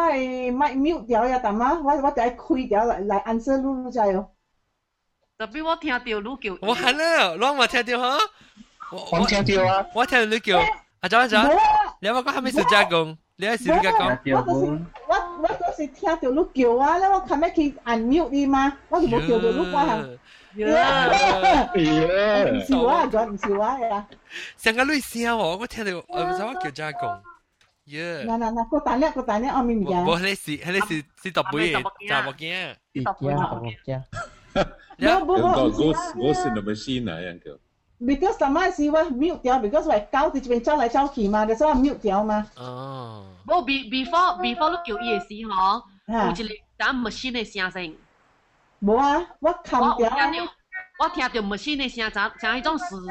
[0.52, 4.26] 咪 mute 掉呀，但嘛，我我第一開掉嚟嚟 answer 你你知喲。
[5.38, 6.56] 特別我聽到你叫。
[6.60, 8.24] 我係啦，你咪聽到嚇。
[9.10, 9.86] 我聽到啊。
[9.94, 10.58] 我聽到你叫
[11.00, 11.58] 阿 John 阿 John，
[12.00, 13.16] 你有冇講係咪是 John 講？
[13.36, 14.36] 你係時間講。
[14.36, 14.66] 我都是
[15.08, 18.72] 我我都是聽到你叫啊，你我係咪去 unmute 你嘛？
[18.88, 20.18] 我就冇叫到你講。
[20.55, 20.67] 关
[21.73, 22.51] 系。
[22.51, 24.07] 唔是我，仲唔是我呀？
[24.57, 27.09] 成个女声喎，我听到，我唔知我叫加工。
[27.85, 28.25] 耶！
[28.25, 30.05] 嗱嗱嗱，个蛋咧个蛋咧，我明唔明？
[30.05, 33.11] 我迄是迄是是十杯，十目镜，十目
[33.85, 34.03] 镜。
[34.99, 35.55] No, but what?
[35.55, 37.51] Go go in the machine 啊，样叫。
[37.99, 42.45] Because 什么事我 mute 掉，because 我搞啲边走嚟走去嘛，就所以 mute 掉嘛。
[42.57, 43.31] 哦。
[43.45, 47.95] 不，be before before 你叫伊嘅时嗬，有一个打 machine 嘅声声。
[48.82, 49.86] 无啊，我看着。
[49.88, 50.52] 我听着，
[50.98, 53.06] 我听着，唔是那声，怎怎一种嘶嘶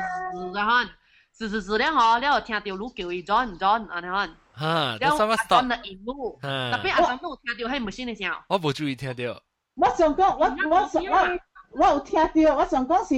[0.53, 0.83] 的吼，
[1.31, 4.17] 嘶嘶嘶的吼，了听着，如叫伊转转安尼吼。
[4.53, 5.61] 哈，那什么 stop？
[5.61, 8.29] 那屏幕，那边阿三都听到，还唔是那声？
[8.49, 9.41] 我不注意听到。
[9.75, 11.39] 我想讲，我我想我
[11.71, 13.15] 我有听到，我想讲是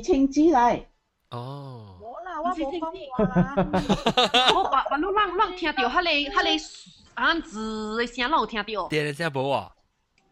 [0.00, 0.88] 青枝来。
[1.30, 1.98] 哦。
[2.44, 2.88] 我冇听到，
[4.54, 6.56] 我把我侬让让听到，哈嘞哈嘞，
[7.14, 8.88] 安子的声让我听到。
[8.88, 9.72] 对了，这样无啊。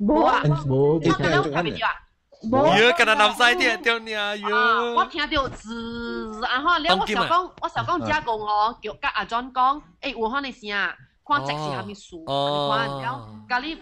[0.03, 0.99] 冇啊，冇。
[0.99, 1.93] 听到听唔到啊？
[2.79, 4.95] 哟，跟他南西听到呢哟。
[4.95, 10.69] 我听到字，然后了我想讲，我想讲加工哦，叫甲阿 John 讲，诶有可能声，
[11.27, 13.77] 看即是虾米数，看了，咖喱。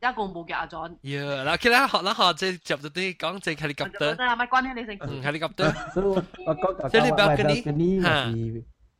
[0.00, 0.90] 一共冇嘅阿 John。
[1.02, 3.98] 呀，嗱，佢咧学啦学，即系入到啲讲即系 helicopter。
[3.98, 4.96] 得啦，咪关你你先。
[5.00, 5.92] 嗯，helicopter。
[5.92, 8.08] 所以我我讲即系你 balcony， 吓，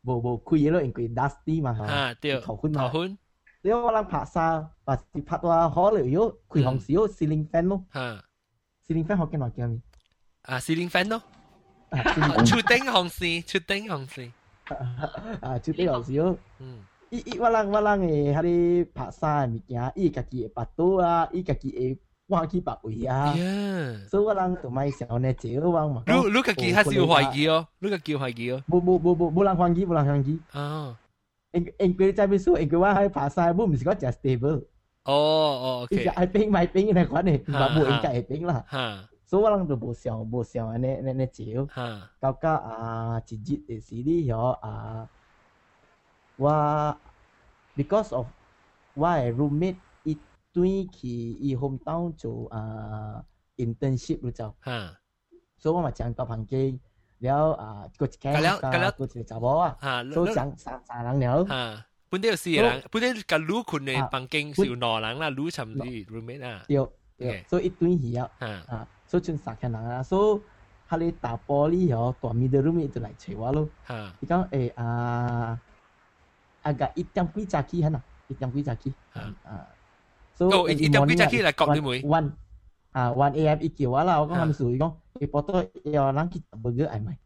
[0.05, 1.85] 冇冇开咯，因为 dusty 嘛吓。
[1.85, 2.41] 啊，对。
[2.41, 2.89] 头昏嘛。
[2.89, 3.17] 头昏。
[3.63, 7.85] 你我谂拍沙，或是拍到可能要开红少 ceiling fan 咯。
[7.93, 8.25] 吓。
[8.87, 9.81] ceiling fan 学紧话叫咩？
[10.43, 11.23] 啊，ceiling fan 咯。
[12.45, 14.31] 出顶红丝，出顶红丝。
[15.41, 16.37] 啊，出顶红丝。
[16.59, 16.85] 嗯。
[17.11, 21.99] 伊伊我人我人诶，迄啲拍衫诶物件，伊家己会巴肚啊，伊家己会
[22.37, 23.33] 换去别位啊。
[24.11, 26.03] 所以我人就买少呢少往嘛。
[26.07, 28.63] 你你家己还是有怀疑哦，你家己有怀疑哦。
[28.69, 30.39] 冇冇冇冇冇人怀疑，冇人怀疑。
[30.53, 30.97] 啊。
[31.53, 34.65] 因因佢在边数，因佢我喺拍衫，冇唔是讲只 stable。
[35.05, 35.97] 哦哦，OK。
[35.97, 38.65] 伊就系冰买冰嘅款嘅，冇冇应该系冰啦。
[38.71, 39.09] 吓。
[39.25, 41.67] 所以我人就冇想冇想安尼安尼少。
[41.75, 42.11] 吓。
[42.21, 45.09] 到家啊，一日嘅时呢咗啊。
[46.37, 46.97] 我
[47.77, 48.27] because of
[48.95, 50.17] 我嘅 roommate 伊
[50.53, 53.25] 对去伊 hometown 做啊
[53.57, 54.55] internship 咯就，
[55.59, 56.79] 所以我咪将到房间，
[57.23, 58.57] 了啊个一间加
[58.93, 59.77] 个一个查某啊，
[60.13, 61.85] 所以将三三人了。
[62.11, 66.63] 本地有四个人，本地个女群嘅房间是有两人啦，女寻啲 roommate 啊。
[66.67, 66.87] 对
[67.19, 68.31] 对，所以一对去啊，
[68.69, 70.41] 啊，所以就三个人啊，所以
[70.95, 73.69] 佢哋打玻璃哦，大面的 roommate 就嚟找我咯。
[74.21, 75.59] 伊讲诶啊。
[76.65, 77.95] agak itam kui caki kan
[78.29, 79.31] itam kui caki ah
[80.37, 82.31] so oh itam kui caki là cộng đi mùi one à one
[82.94, 87.18] 아, 1am 있기와라 가 하면서 이거 리포터 여랑 기 버그 아이마 이.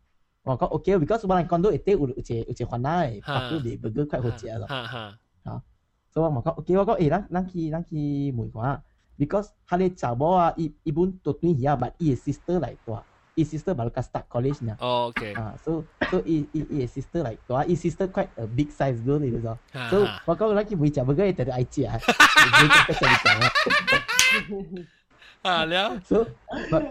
[0.48, 1.00] 와, 거 오케 이.
[1.00, 4.64] because when I condo it take uche uche khwana paku de burger quite hot ya.
[4.64, 5.04] Ha ha.
[5.44, 5.60] Ha.
[6.08, 8.80] So wa ko okay wa ko eh lang lang ki lang ki mui kwa.
[9.20, 10.56] Because hale chabo a
[10.88, 12.96] ibun to twin ya but e sister like to.
[13.36, 14.80] E sister baru ka start college na.
[14.80, 15.36] Oh okay.
[15.36, 17.60] Ha, so so e e e sister like to.
[17.68, 19.60] E sister quite a big size girl itu so.
[19.92, 22.00] So wa ko lang ki mui cha burger eh tadi ai chi ah.
[25.43, 25.49] cia.
[25.49, 25.53] Bui cak cak cak.
[25.53, 25.91] Ah, liao.
[26.05, 26.27] So,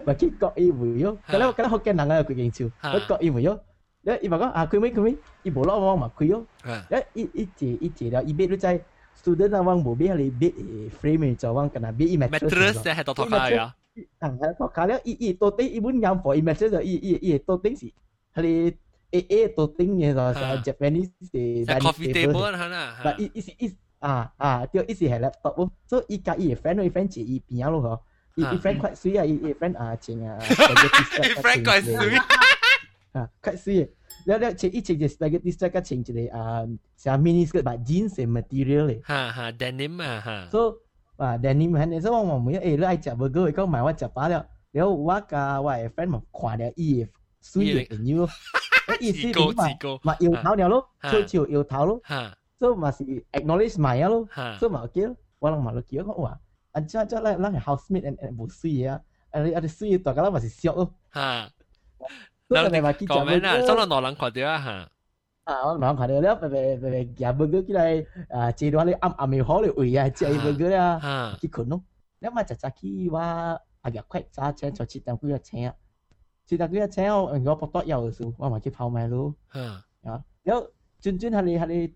[0.06, 1.18] bagi kok ibu yo.
[1.26, 2.70] Kalau kalau hokkien nang aku geng chiu.
[2.82, 3.58] Kok ibu yo.
[4.04, 6.44] 咧，伊话讲啊，佢咩佢咩，伊无攞往嘛佢咯。
[6.90, 8.80] 咧，伊伊借伊借了，伊边都在
[9.14, 13.74] student 啊，往无边系边 frame 就往跟那边伊 mattress 咧系度头发啊。
[14.20, 17.60] ang ko kala i i to te ibun ngam po imagine so i i i to
[17.60, 17.92] ting si
[18.32, 18.72] hali
[19.12, 23.20] e e to ting ni so sa Japanese de sa coffee table ha na but
[23.20, 23.66] i i i
[24.00, 27.08] à à tiêu ít gì hệ laptop luôn so i cả i friend i friend
[27.10, 27.96] chỉ i piano luôn hả
[28.37, 28.53] If, ha.
[28.53, 30.37] if friend quite sweet, if, if friend ah, uh, Cheng ah.
[31.17, 32.21] Uh, if friend quite sweet.
[33.17, 33.87] Ah, uh, quite sweet.
[34.29, 37.81] Lepas lepas cek cek je spaghetti strap kat cek je um, Saya mini skirt but
[37.81, 39.01] jeans and material le.
[39.09, 40.37] Ha ha denim ah ha.
[40.53, 40.85] So
[41.17, 42.61] ah denim kan ni semua mahu ya.
[42.61, 44.41] Eh lepas ajar burger, kau mahu apa jumpa dia.
[44.69, 47.09] Lepas waka wai friend mahu kuat dia if
[47.41, 48.29] sweet and new.
[48.87, 49.73] Eh if sweet ni mah
[50.05, 51.95] mah yêu thảo dia lo, chiu chiu yêu thảo lo.
[52.61, 54.29] So mah si acknowledge mah ya lo.
[54.61, 55.09] So mah okay.
[55.41, 56.37] Walang mah lo kira kau wah.
[56.76, 61.50] 啊即即咧咱系 housemate and and 无水啊，啊你啊你水大家都嘛是俗咯，吓，
[62.48, 63.60] 嗱你讲咩啊？
[63.66, 64.88] 所以两人看到啊吓。
[65.44, 71.82] 啊，我忙看到了，白白白白夹 burger 起来，啊，接到你暗暗面好了位啊，接 burger 啊，去困咯。
[72.20, 75.74] 你咪就就去我啊日快揸车就切当几个车啊，
[76.46, 79.34] 切当几个车我我不多有数，我咪去跑埋咯。
[79.48, 79.84] 啊，
[80.44, 80.68] 然后
[81.02, 81.92] 转转下你下你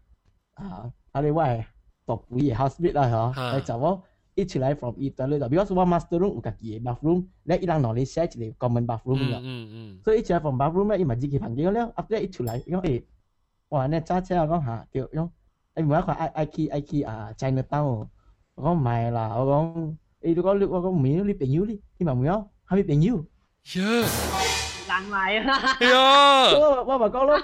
[0.54, 1.64] 啊，下你喂
[2.04, 4.02] 独位 housemate 啦吓，你就我
[4.40, 10.60] 一出来 from 一段咧，就 because 我 master room 有家己嘅 bathroom，你一人攞你 share 一个 common bathroom 嘅，嗯嗯，所以一出来 from
[10.60, 13.06] bathroom 咧，伊咪自己房间了，after 一出来，因为
[13.70, 13.86] 哇！
[13.88, 15.30] 你揸车我讲吓，叫用
[15.74, 18.06] 你唔系一个 I I K I K 啊 China Town，
[18.54, 22.32] 我讲唔系啦，我讲诶你讲我讲唔系你朋友你，你咪唔有，
[22.68, 23.16] 系咪朋友？
[23.16, 23.82] 呀！
[24.86, 25.76] 人嚟啊！
[25.80, 26.58] 呀！
[26.58, 27.38] 我我咪讲咯，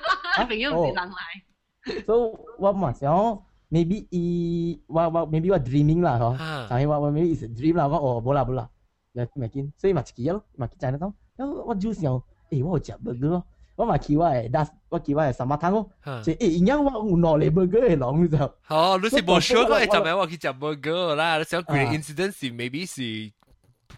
[0.47, 2.05] 朋友唔是人嚟。
[2.07, 4.24] 所以我咪想 maybe i
[4.88, 6.30] what what maybe what dreaming lah ho.
[6.34, 6.68] Ha.
[6.70, 8.70] Sabi what, what maybe is a dream lah ko oh bola bola.
[9.14, 9.74] Ya makin.
[9.78, 11.14] So makin kia lo, makin chana tong.
[11.40, 12.24] Yo what juice yo.
[12.52, 13.42] Eh what jia burger lo.
[13.76, 15.82] What makin wa das what kia wa sama tang lo.
[16.24, 18.56] Say eh inyang wa u no le burger e long zo.
[18.70, 21.38] Ho, lu si bo sure ko e jia mai wa ki jia burger la.
[21.38, 23.34] Lu si great incident si maybe si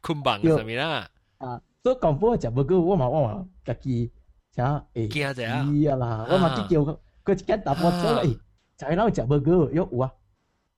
[0.02, 1.06] kumbang sa mi la.
[1.40, 3.34] Ah, so confirm jia burger wa ma wa ma
[3.68, 4.10] kaki.
[4.56, 5.06] Cha eh.
[5.12, 5.62] Kia ja.
[5.68, 6.26] Iya lah.
[6.26, 6.96] Wa makin kia ko
[7.28, 8.40] kia ta bo cho eh.
[8.80, 9.68] 就係撈我做乜嘢？
[9.68, 10.14] 喎，有啊，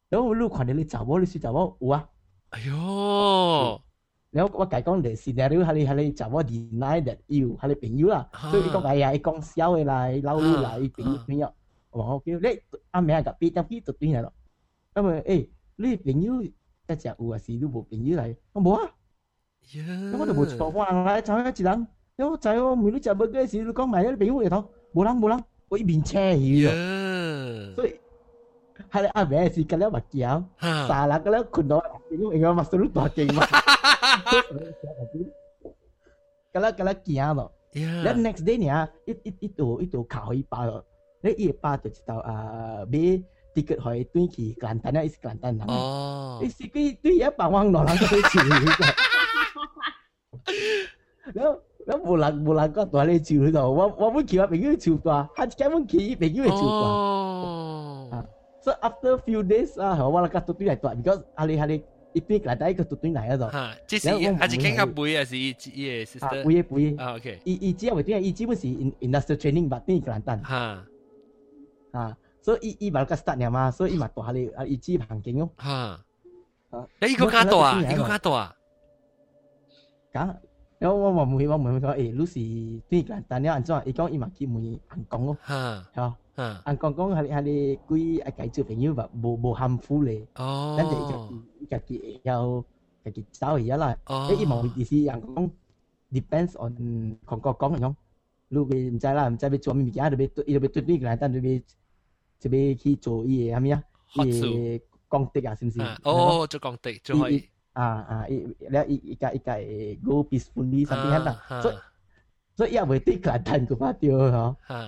[0.09, 2.09] 咁我錄款你嚟找，你先找我，有啊。
[2.49, 3.79] 哎呦，
[4.31, 8.27] 咁我改講你 scenario，下嚟下嚟找我，deny that you 係你朋友啦。
[8.49, 11.53] 所以講哎呀，講笑嚟，撈我嚟，朋友朋友。
[11.91, 13.21] 我話 O K，你阿咩啊？
[13.21, 14.33] 咁邊張就轉嚟咯。
[14.95, 18.35] 咁咪誒，你朋友一隻有啊，是都冇朋友嚟。
[18.53, 18.91] 我冇啊。
[19.63, 21.87] 咁我都冇錯，我係找一個人。
[22.17, 25.43] 咁我找我唔理做乜嘢，是都講埋你朋友嚟到，冇人冇人。
[25.71, 27.75] 我一边车去了，Yeah.
[27.75, 27.89] 所以
[28.89, 33.47] 还来阿妹是跟了麦叫，傻啦跟了困到，因为因为麦收入大金嘛，
[36.51, 38.21] 跟了跟了惊了，那 Yeah.
[38.25, 40.83] next day 呢，一一一度一度考一把了，
[41.21, 43.23] 那一把就知道啊，别。
[43.55, 45.67] ที่เกิดหอยตุ้ยขี่กลันตันนะไอ้กลันตันนั่ง
[46.39, 48.47] ไอ้สิกี้ตุ้ยแอบปังวังหนอนแล้วก็ไปฉี่
[51.35, 51.49] แล้ว
[51.87, 56.55] 咱无人无人讲大咧树迄度，我我本去我朋友树大，他根本去伊朋友树大。
[56.57, 58.25] 哦。
[58.61, 63.47] So after few days 啊，我那个 tutui 来大，because 阿里阿里一边来带一个 tutui 来度。
[63.47, 66.45] 哈，这是还是看个背还是伊伊个 sister？
[66.45, 66.95] 背背。
[66.97, 67.39] 啊，OK。
[67.43, 70.39] 伊伊只为点，伊基本是 industrial training，把点个难蛋。
[70.43, 70.85] 哈。
[71.93, 75.49] 啊，所以伊伊把个 start 了嘛，所以伊嘛大咧，啊，伊只环境哦。
[75.55, 75.99] 哈。
[76.69, 78.55] 啊，你一个加大啊，一个加大啊。
[80.13, 80.35] 咁。
[80.80, 83.82] 因为我我问我问佢讲，诶，Lucy 短简单了，安怎？
[83.86, 85.36] 伊讲伊嘛去问人讲咯。
[85.46, 86.14] 吓。
[86.36, 86.62] 系。
[86.64, 90.26] anh con có hai hai quý cái chữ phải như vậy bồ bồ hàm phú lệ
[90.76, 91.18] nên để cái
[91.70, 92.64] cái cái nhau
[93.04, 95.48] cái cái sao vậy là cái mà mình chỉ anh con
[96.10, 96.74] depends on
[97.26, 97.94] con con con không
[98.50, 100.68] lúc bị mình trái là mình trái bị chọn mình cái được bị được bị
[100.68, 101.62] tuyệt cái但是被
[102.38, 103.82] 就被去做伊个啥物啊？
[104.24, 105.80] 伊公敌啊，是不是？
[106.02, 107.44] 哦，做公敌就可以。
[107.71, 109.59] Ah, ah, dia ikat ikat
[110.03, 111.39] go peacefully sampai lah.
[111.63, 111.79] So, ah.
[112.51, 114.27] so ia berarti keadaan ke mati oh.
[114.67, 114.79] Ha.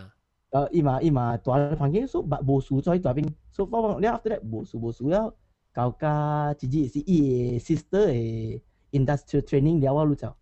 [0.75, 3.31] ima ima tuan panggil so bab bosu so itu abing.
[3.55, 5.31] So faham dia after that bosu bosu ya.
[5.71, 7.19] Kau ka ciji si e
[7.57, 8.59] sister eh,
[8.91, 10.35] industrial training dia awal lu cak.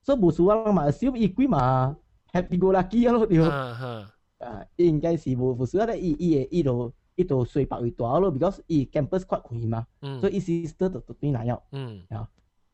[0.00, 1.92] So bosu orang mak siup ikui mah
[2.32, 3.44] happy go lucky ya lo dia.
[3.44, 3.60] Ha ha.
[3.60, 4.02] Ah, ah.
[4.40, 9.85] ah ingat si bosu ada i i e itu 伊度水白为大咯，because 伊 campus 阔开嘛，
[10.19, 12.27] 所以伊 sister 就对哪样，嗯，啊，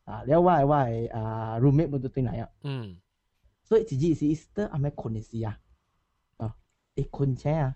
[0.05, 2.97] 啊，了我我诶啊 roommate 冇对哪样，嗯，
[3.64, 5.57] 所以自己是 sister 阿咩困嘅事啊。
[6.95, 7.76] 一困车啊！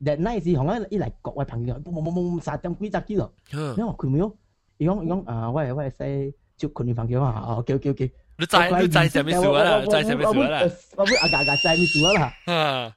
[0.00, 3.34] that night 是红啊，一嚟各位朋友，冇冇冇三点几只几咯。
[3.50, 4.32] 因为佢冇，
[4.76, 8.12] 伊讲伊讲啊，我系我系使接困你朋友啊，哦，OK OK OK。
[8.36, 10.60] 你知你知上面数啦，知上面数啦。
[10.96, 12.32] 我会阿家家知面数啦。
[12.46, 12.96] 啊。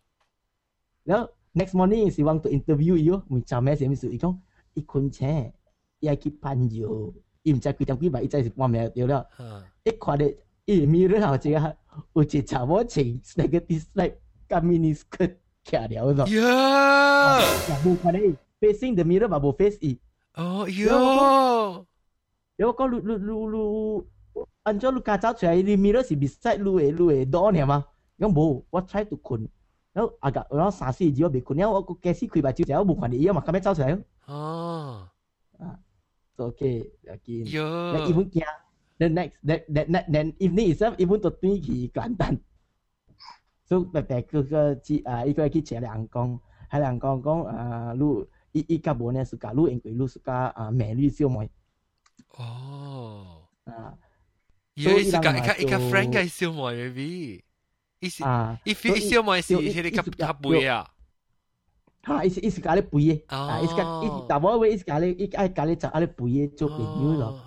[1.03, 4.36] 然后 next morning si Wang to interview you macam mai saya tu ikon
[4.76, 5.56] ikon cek
[6.04, 7.16] ya ki panjo
[7.48, 9.24] im cak kita kui I cak si Wang mai dia lah
[9.88, 10.36] ikhwan de
[10.68, 11.70] imi rasa macam ha
[12.12, 14.20] uji cawat cing negatif like
[14.52, 17.40] kami ni skut kia dia tu ya.
[17.80, 19.96] Bu kade facing the mirror babo face i.
[20.36, 21.88] Oh yo.
[22.60, 23.64] Yo kau lu lu lu lu
[24.68, 27.80] anjo lu kacau cai di mirror si beside lu eh lu eh don ya mah
[28.20, 29.48] yang bu what try to kun
[29.96, 33.98] 然后啊个然后三四只我别困了，我个开始开把酒，然后无看到伊，我嘛看要走出来。
[34.26, 35.08] 哦，
[35.58, 35.78] 啊
[36.36, 38.42] ，OK，again，那伊本惊
[38.98, 42.38] ，the next that that that then evening itself，伊本都对起简单。
[43.64, 46.38] 所以白白个个去啊，伊个去吃两公，
[46.68, 51.50] 还两公讲啊，路伊伊甲无呢是甲路因为路是甲啊美女小妹。
[52.36, 53.96] 哦，啊，
[54.74, 57.45] 伊是甲伊甲伊甲 friend 介小妹 maybe。
[57.99, 60.89] 伊是啊，伊 feel 小妹是迄个较较肥啊。
[62.03, 67.39] 哈，伊是伊是甲你肥嘅，啊，伊是甲伊大部分伊是甲你伊爱甲你做啊你肥嘅做朋友咯。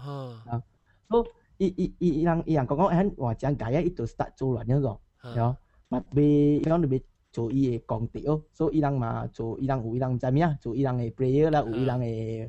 [0.46, 0.62] 啊，
[1.08, 1.26] 所
[1.58, 5.56] 以伊伊伊人伊人讲讲，喺话讲解啊，伊就 start 做乱咗咯，系。
[5.90, 7.00] mà be yang lebih
[7.30, 10.72] cho i công ty oh so ilang mà cho ilang u ilang jam ya cho
[10.72, 12.48] ilang e prayer la u ilang e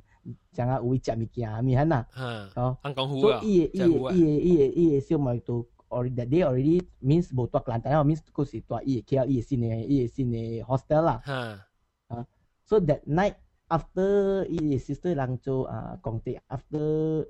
[0.56, 2.04] jangan u jam mi kia mi han na
[2.56, 6.31] oh ang kong hu so i i i i i siêu mà to or that
[6.31, 9.69] they already means bo tua Kelantan lah, means kau si tua i KL i sini
[9.85, 11.19] i sini hostel lah.
[11.27, 11.55] Huh.
[12.11, 12.25] Uh,
[12.63, 13.37] so that night
[13.71, 17.27] after i sister langco ah uh, kongte after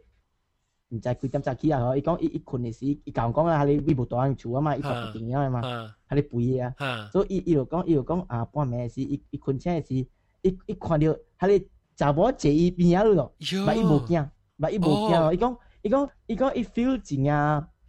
[0.91, 3.95] Jai kui tam chaki ah, ikong i ikon ni si ikang kong lah, hari bi
[3.95, 5.15] bo tua chua mah ikon ha.
[5.15, 5.63] ting ya lah mah,
[6.11, 6.75] hari pui ya.
[7.15, 10.03] So i i lo kong i lo kong ah puan mai si ikon chai si
[10.43, 13.29] ikon dia hari จับว่าเจี๊ยบเนี่ยหรอ
[13.65, 14.21] แบบอีโบกี้
[14.59, 15.55] แบบอีโบกี้อ่ะอีกอง
[15.85, 17.41] อีกองอีกองอีฟิลจริงอ่ะ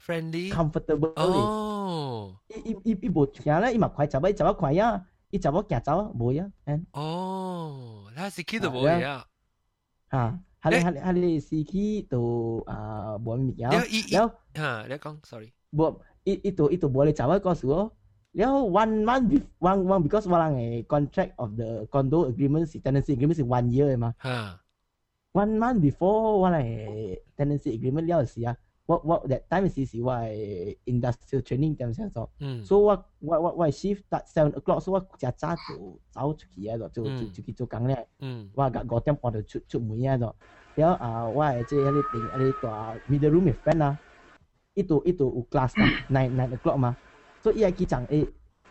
[0.02, 0.50] friendly?
[0.50, 1.14] Comfortable.
[1.16, 2.36] Oh.
[2.50, 8.10] 이 이이뭐 야나 이막 과자 봐 이자 봐 과야 이자 봐 야자 뭐야 and oh
[8.16, 9.24] that's kid 뭐야
[10.10, 15.54] 아 할래 할래 할래 시키 ha, 뭐미 ah, con, sorry.
[15.72, 17.90] บ่ itu itu boleh cawat kau số,
[18.32, 23.12] Now one month one one because walang eh contract of the condo agreement si tenancy
[23.12, 24.16] agreement si one year e mà.
[24.24, 24.56] Ha.
[25.36, 28.56] One month before walang eh tenancy agreement rồi là gì siya.
[28.92, 30.04] what what that time is easy.
[30.04, 32.24] Why industrial training them so so
[32.68, 36.36] so what what what why shift that seven o'clock so what jia cha to zao
[36.36, 37.96] chu ki ya do to to to ki to gang le
[38.60, 40.30] wa ga go tem on the chu chu mu ya do
[40.76, 42.68] ya a wa je ya le ting le to
[43.08, 43.90] middle room is fan na
[44.76, 46.92] ito ito u class na nine nine o'clock ma
[47.40, 48.28] so ya ki chang e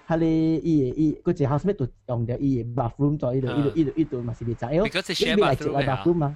[0.08, 3.26] ha le i e i ko je house mate to dong de i bathroom to
[3.32, 5.36] i do i do i do ma si bi cha e because it's share
[5.84, 6.30] bathroom ma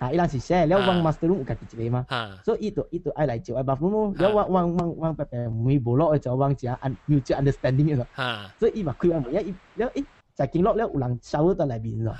[0.00, 2.02] ha ilang si share leo wang master room ka kichwe ma
[2.46, 5.38] so itu itu ai lai chiwa ba no leo wang wang wang wang pe pe
[5.48, 5.76] mi
[6.40, 6.96] wang chia and
[7.36, 8.04] understanding so
[8.60, 9.24] so i ma khu eh, wang
[9.76, 10.02] leo i
[10.36, 12.12] cha king lok leo ulang shower ta lai bin so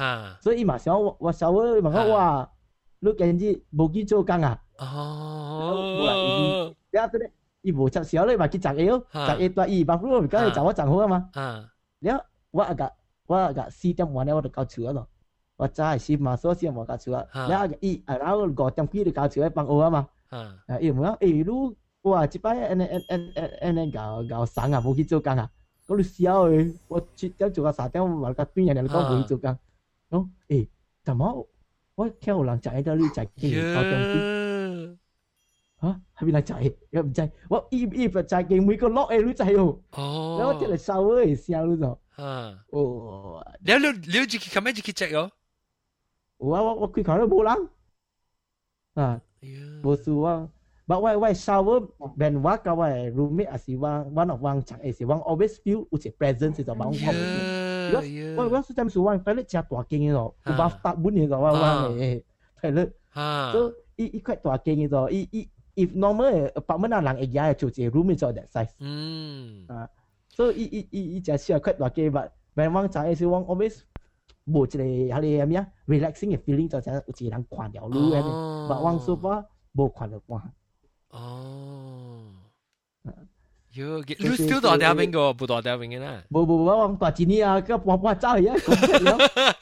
[0.45, 2.27] so i wa shower ma ko wa
[3.01, 6.69] lu kan ji bo cho kang a oh.
[6.93, 7.27] Ya to de
[7.65, 9.95] i bo cha xiao le ma ki chang e yo chang e to i ba
[9.97, 11.21] ru ka cha wa chang ho ma
[12.05, 12.19] แล้ว
[12.57, 12.93] ว่าอากาศ
[13.31, 15.05] ว่าอากาศซีจำวันแล้วว่าจะเกาเชื้อหรอ
[15.60, 15.68] 我啊个四点半咧，我就到厝啊咯。
[15.68, 17.48] 我早系四嘛，所以先冇到厝啊。
[17.48, 20.08] 了伊啊，然后五点几就到厝咧帮我啊嘛。
[20.30, 21.76] 啊，伊问我，诶，你
[22.10, 25.50] 哇，即摆安尼安安安安尼搞搞生啊，冇去做工啊？
[25.88, 29.58] 我你笑诶，我七点做到三点，我个边人嚟讲冇去做工。
[30.10, 30.68] 哦，诶，
[31.04, 31.34] 怎么
[31.96, 34.98] 我听有人食喺度，你食几九点几？
[35.82, 36.76] 吓系边嚟仔？
[36.92, 39.80] 又唔制，我依依份仔嘅每个 lock 诶都制喎。
[39.92, 41.98] 哦，然后即系收诶笑咗。
[42.22, 45.32] 啊，哦，你你你自己咁样自己食哦？
[46.41, 47.53] 我我我开口了，无人
[48.95, 49.21] 啊，
[49.85, 50.49] 无事我。
[50.89, 51.13] But lah.
[51.13, 51.13] ha.
[51.13, 51.15] ya.
[51.15, 51.87] why why shower
[52.17, 55.07] when what kind of roommate as you want one of one chang eh, is you
[55.07, 57.15] want always feel with presence is a bang home.
[57.15, 58.35] Ya, Because yeah.
[58.35, 60.97] what what sometimes you want toilet chat to a king is all to bath tap
[60.99, 61.95] bun is all one
[62.61, 62.91] toilet.
[63.15, 65.07] So it it quite tua a king is all.
[65.07, 68.75] It if normal apartment are like a yard to a room is that size.
[68.83, 69.71] Mm.
[69.71, 69.87] Uh,
[70.27, 73.23] so it it it just quite tua a king but when one chang eh, is
[73.23, 73.85] wang always
[74.46, 80.42] 冇一个系你咩啊 relaxing 嘅 feeling 就系有一个人看条路嘅，but 我 so far 冇看到过。
[81.10, 82.32] 哦。
[83.74, 85.34] 哟，你 still 大条边个？
[85.34, 86.24] 不大条边嘅啦。
[86.30, 88.54] 冇冇冇，我大几年啊，个半半走而家。
[88.54, 89.56] 诶，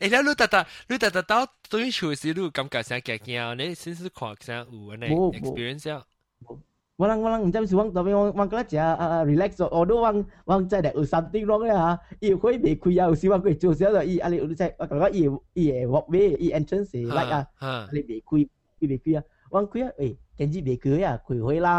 [0.00, 6.04] 你你特特，你特特到对处时，你感觉上惊惊，你先是看上有呢 experience 啊。
[6.46, 6.58] 我
[6.99, 8.83] walang walang jam si wang tapi wang wang kelaja
[9.23, 12.91] relax so odo wang wang cai dak something wrong le ha i khoi be khu
[12.91, 15.23] ya si wang ko chu sia da i ali u cai ka i
[15.55, 17.45] i walk way i entrance like ah
[17.91, 18.43] ali be khu
[18.83, 19.21] i be khu ya
[19.53, 21.75] wang khu ya eh kenji be khu ya khu hoi la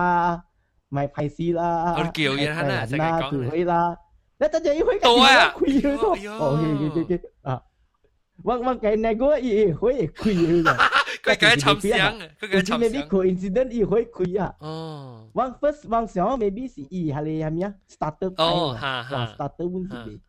[0.91, 1.69] mai phai si la
[2.01, 3.83] ở kiểu vậy hắn à sẽ cái con hoi la
[4.41, 5.21] đó ta chơi hoi cái gì
[5.55, 7.13] khu yêu thôi ok ok ok
[7.43, 7.57] à
[8.45, 10.77] wang wang cái này go i hoi khu yêu rồi
[11.20, 20.22] 开咗㗎，佢计沉香，佢计沉香，maybe coincident 伊可以开啊，哦，我 first 我想 maybe 是伊系你系咩啊，starter 派，哦，哈哈，starter 问题，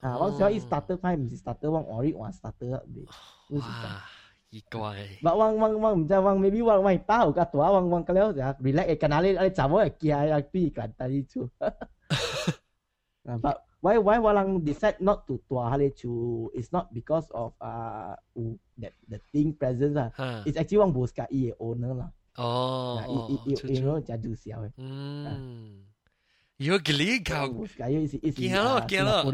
[0.00, 4.02] 啊，我想伊 starter 派唔是 starter，我 ori 我 starter 嘅，哇。
[4.50, 5.06] 奇怪。
[5.22, 8.50] Ba wang wang wang 唔知 wang maybe wang wang tahu ka tua wang wang kalau ya
[8.58, 11.46] relax eh kanali ali cabo ya kia ya pi kan tadi tu.
[13.22, 18.14] But why why walang decide not to tua hale chu it's not because of uh
[18.78, 20.10] that the thing presence ah.
[20.44, 22.10] It's actually wang bos ka i owner lah.
[22.36, 23.00] Oh.
[23.00, 24.72] Nah, i i i you know jadu siao eh.
[24.76, 25.86] Hmm.
[26.60, 27.48] 有个理教，
[28.36, 29.24] 见咯见咯。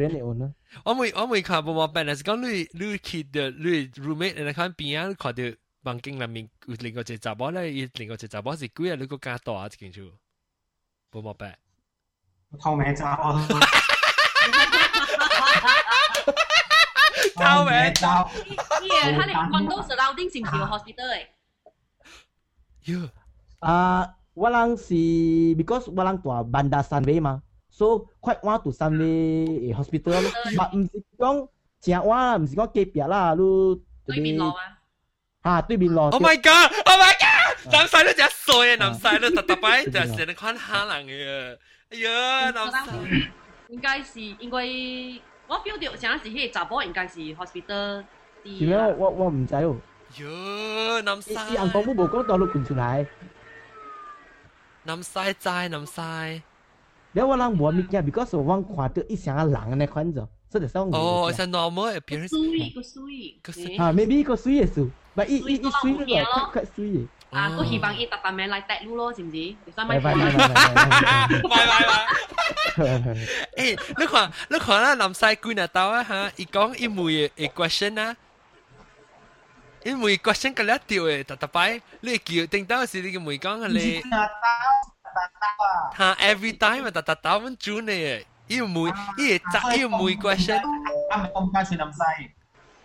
[0.85, 5.43] 我未我未看无毛病，但是讲你你去的你 roommate 你看边啊，看到
[5.83, 8.95] 房间里面有另外一个查某咧，伊另外一个查某是几啊？
[8.95, 9.66] 你个加大啊？
[9.66, 10.05] 一间厝
[11.14, 11.53] 无毛病。
[12.61, 13.05] 透明罩。
[17.41, 18.31] 透明罩。
[18.83, 21.27] 耶，他哋 condo surrounding 是唔是有 hospital 诶？
[22.87, 23.11] 哟。
[23.61, 24.12] 啊。
[24.37, 30.20] 我人是 because 我人住 Bandar Sunway 嘛，so quite want to Sunway hospital，
[30.55, 31.49] 嘛唔是讲
[31.81, 34.61] 正话，唔是讲隔壁啦，你对面路啊，
[35.43, 36.03] 吓对面路。
[36.11, 37.72] Oh my god！Oh my god！
[37.72, 41.59] 南西都真衰啊，南西都特特摆就成日看下人嘅，
[41.89, 43.31] 哎呀，南西
[43.68, 44.59] 应该是应该
[45.51, 48.05] 我 feel 到像是迄个查甫应该是 hospital。
[48.45, 48.77] 是咩？
[48.99, 49.77] 我我唔知喎。
[50.16, 51.35] 哟，南西。
[51.51, 53.07] 伊人讲冇冇讲到路滚出来。
[54.85, 56.43] 南西斋南西。
[57.14, 62.31] แล้วว่าลังบัวมีแก่ because วังขวาตัวอีเสียงหลังในควันจ้ะ 所以就想哦，是 normal appearance。
[62.31, 62.95] 水个水，
[63.43, 63.77] 个水。
[63.81, 64.77] 啊，maybe 个水嘅数，
[65.16, 67.07] 但系一一一水咧，快快水嘅。
[67.31, 69.33] 啊，我希望伊特特名嚟带路咯，是唔是？
[69.37, 69.99] 你想咪？
[70.01, 72.07] 拜拜拜拜。
[73.57, 78.16] 诶，你看你看啦，南西官啊到啊吓，伊讲伊每嘅 question 啊。
[79.85, 84.03] 因为 question 个了掉诶，特特摆你叫定到时你嘅每讲你，
[85.95, 92.31] 哈 every time 啊特特打蚊转你，要每要扎要每 question，啱唔啱先咁细？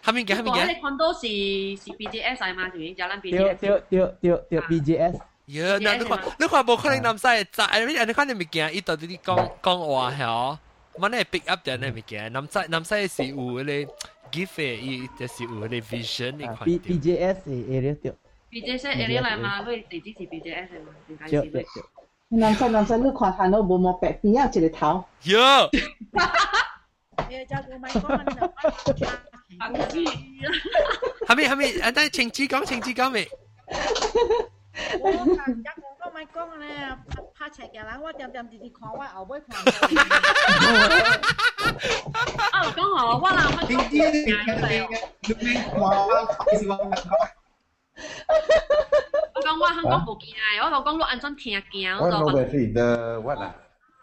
[0.06, 2.68] 下面嘅下面嘅，你看到是是 BGS 系嘛？
[2.70, 3.56] 系就咱 BGS。
[3.58, 5.14] 对对对对 BGS。
[5.48, 10.60] 呀，那你看你看无可能南西扎，你你看你物件，伊到底讲讲话系哦，
[10.98, 13.88] 乜你 pick up 啲物件，南西南西是有嗰啲。
[14.32, 16.56] give 伊就是有迄个 vision 你看。
[16.64, 18.14] B B J S area 对。
[18.50, 21.66] B J S area 嚟嘛，佢地址是 B J S 嘛，点解是？
[22.30, 24.50] 男生男生，你看睇到冇冇白边啊？
[24.54, 25.04] 一个头。
[25.24, 25.70] 哟。
[27.28, 29.35] 诶，就个咪讲啊！
[29.51, 31.81] 係咪係咪？
[31.83, 33.29] 啊，等情子講情子講未？
[35.01, 35.63] 我行一
[35.99, 36.67] 個咪講咧，
[37.35, 39.57] 拍斜嘅啦，我點點直直看，我後尾看。
[42.53, 43.95] 啊，講好，我嗱乜啲啲
[44.27, 45.45] 嘅嘅你
[45.81, 45.85] 話
[46.51, 46.73] 其實話
[49.35, 52.25] 我講我香港冇見啊，我就講你安怎聽見，我就話。
[52.25, 53.55] 我係的 what 啊？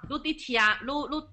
[0.09, 1.23] 你啲聽，你你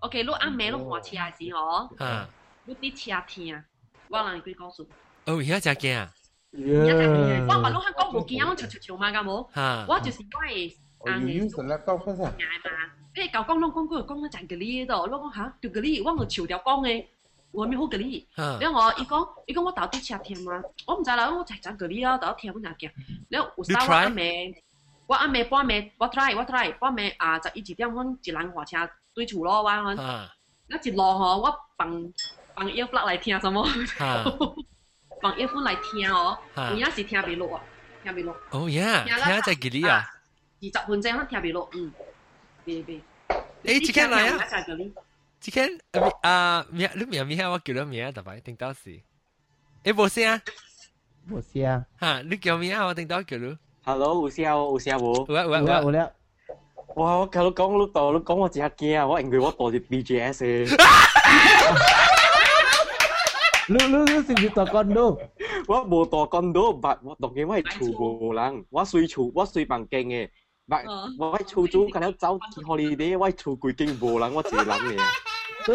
[0.00, 1.08] ，OK，你暗暝你看車
[1.38, 2.28] 時吼，啊，
[2.65, 3.63] 你啲车听，
[4.09, 4.83] 我让你佢告诉。
[5.25, 6.11] 哦，而家真惊啊！
[6.51, 9.47] 我话你香港冇见，我悄悄悄嘛，㗎冇，
[9.87, 10.75] 我就是我系。
[11.05, 12.33] 啊，你用什么刀分啊？
[13.15, 17.05] 诶，旧讲拢讲句讲咧真嘅哩度，我讲吓，条嘅哩，我唔潮条讲嘅，
[17.51, 18.27] 我咪好嘅哩。
[18.35, 22.91] 然后我伊讲，伊讲我到底车听嘛，我唔知啦，我就真嘅哩啊，到听本人讲。
[23.29, 24.55] 然后有时我暗暝，
[25.07, 32.13] 我暗暝半暝，我 try 我 try 半暝啊，十一二点阮一人换车对厝咯，我阮，我一路吼，我放
[32.55, 33.63] 放 earplug 来听什么，
[35.21, 37.63] 放 earphone 来听哦，有影是听袂落啊，
[38.03, 38.35] 听袂落。
[38.51, 40.05] 哦呀，听在嘅哩啊！
[40.61, 41.91] 二十分钟，我听袂落，嗯。
[42.65, 43.01] 别别，
[43.63, 44.45] 诶，即刻来啊！
[45.39, 45.61] 即刻
[46.21, 49.01] 啊，名你名名我叫咗名，特别听到时，
[49.83, 50.41] 诶冇声，
[51.29, 53.57] 冇声，吓你叫名我听到叫咗。
[53.85, 55.25] Hello，有声有声无？
[55.29, 56.11] 有啊有啊有啦。
[56.95, 57.17] 哇！
[57.19, 59.07] 我头讲你度，你讲我真系惊啊！
[59.07, 60.33] 我因为我度住 BGS
[60.67, 62.02] 嘅。
[63.68, 65.18] lu lu lu sing ditokondo.
[65.68, 68.64] Wa bo tokondo but wa dong game wai chu bo lang.
[68.70, 70.28] Wa sui chu wa sui bằng keng e.
[70.68, 70.82] Ba
[71.18, 74.56] wa chu chu kan zao ti holiday wa chu kui king bo lang wa ji
[74.56, 74.96] lang ne.
[75.66, 75.72] So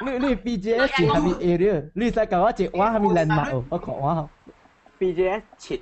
[0.00, 1.82] lu lu BJS chỉ hami area.
[1.94, 3.64] Lu sai ka wa chỉ wa hami lan ma o.
[3.70, 4.26] Wa ko wa.
[5.00, 5.78] BJS chỉ.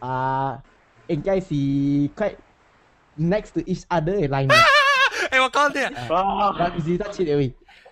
[0.00, 0.58] À,
[1.08, 2.36] anh cái gì quite
[3.16, 4.48] next to each other line.
[5.30, 6.08] Em có con thế à?
[6.58, 7.50] Bạn gì ta chỉ để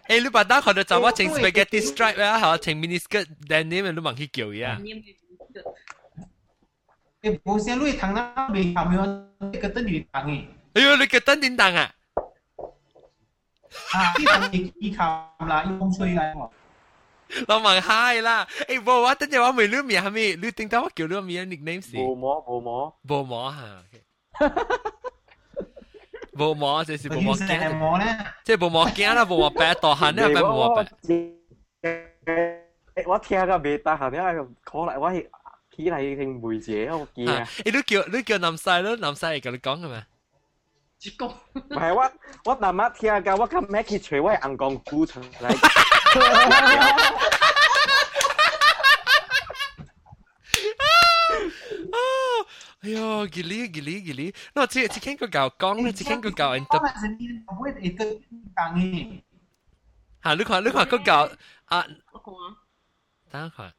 [0.09, 4.79] 诶，你把单看到就我穿 spaghetti stripe 啊，吓，穿 mini skirt denim 都问佢叫呀。
[7.21, 8.93] 诶，冇声，你糖那未后面
[9.51, 10.45] 你个灯你糖诶。
[10.73, 11.91] 哎呦，你个灯点糖啊？
[13.91, 15.03] 啊，呢糖你依靠
[15.39, 16.49] 啦，要风吹嚟喎。
[17.47, 18.37] เรามังไห้ล่ะ
[18.67, 22.77] ไอ้บอกว่าตั้งแต่ว่าไม่รู้เมียมีรู้ติงแต่ว่าเกี่ยวเรื่องเมียนิกเนมสิ โบหมอโบหมอ
[23.07, 25.18] โบหมอฮะโบหมอ即是โบหมอแก่即系โบหมอแก่啦โบห
[26.40, 27.46] 冇摸，這是冇摸鏡，
[28.44, 30.86] 即係冇摸鏡啦，冇摸白度痕啦，冇摸白。
[33.06, 34.32] 我聽個未得閒，因為
[34.64, 35.26] 可能我係
[35.76, 37.46] 起嚟聽梅姐，我見啊。
[37.64, 40.04] 你都叫你叫南晒咯，南晒嚟同你講嘅咩？
[41.00, 42.10] 結果唔係我
[42.44, 45.56] 我南媽聽㗎，我今日佢除我係硬講古出嚟。
[52.81, 56.79] 哎呦，吉利吉利吉利，那这这看个搞讲咧，这看个搞人得。
[60.23, 60.33] 吓！
[60.35, 61.29] 你看你看个搞
[61.65, 61.85] 啊！
[63.31, 63.73] 等下看。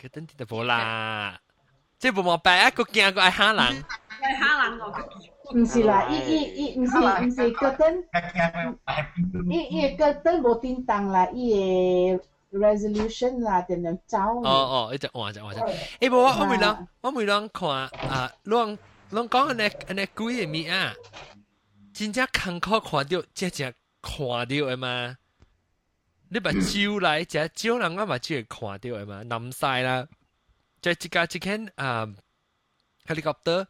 [0.00, 1.38] 佢等啲就冇啦，
[1.98, 3.84] 即系冇冇白一个惊个系虾人，
[4.22, 4.86] 系虾人个。
[5.52, 8.04] 唔是啦，伊伊伊唔是唔是嗰阵，
[9.50, 12.20] 伊伊嗰阵冇叮当啦，伊嘅
[12.54, 14.18] resolution 啦点样走？
[14.18, 15.60] 哦哦，一只换只换只。
[15.60, 18.76] 诶，无我我每人我每人看啊，拢
[19.10, 20.94] 拢讲安尼安尼鬼嘅物啊，
[21.92, 23.72] 真正坎坷看到，真正
[24.02, 25.16] 看到嘅嘛。
[26.32, 30.06] 你把招来，只招人我嘛只系看到嘅嘛，冧晒啦。
[30.80, 32.08] 即系即架即间啊，
[33.06, 33.66] helicopter，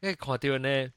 [0.00, 0.92] 一看到呢，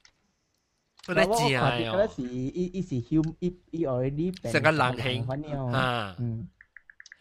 [1.08, 2.08] 我哋正哦。
[2.16, 6.16] 是一一是 hum 一一 already 成个人形啊，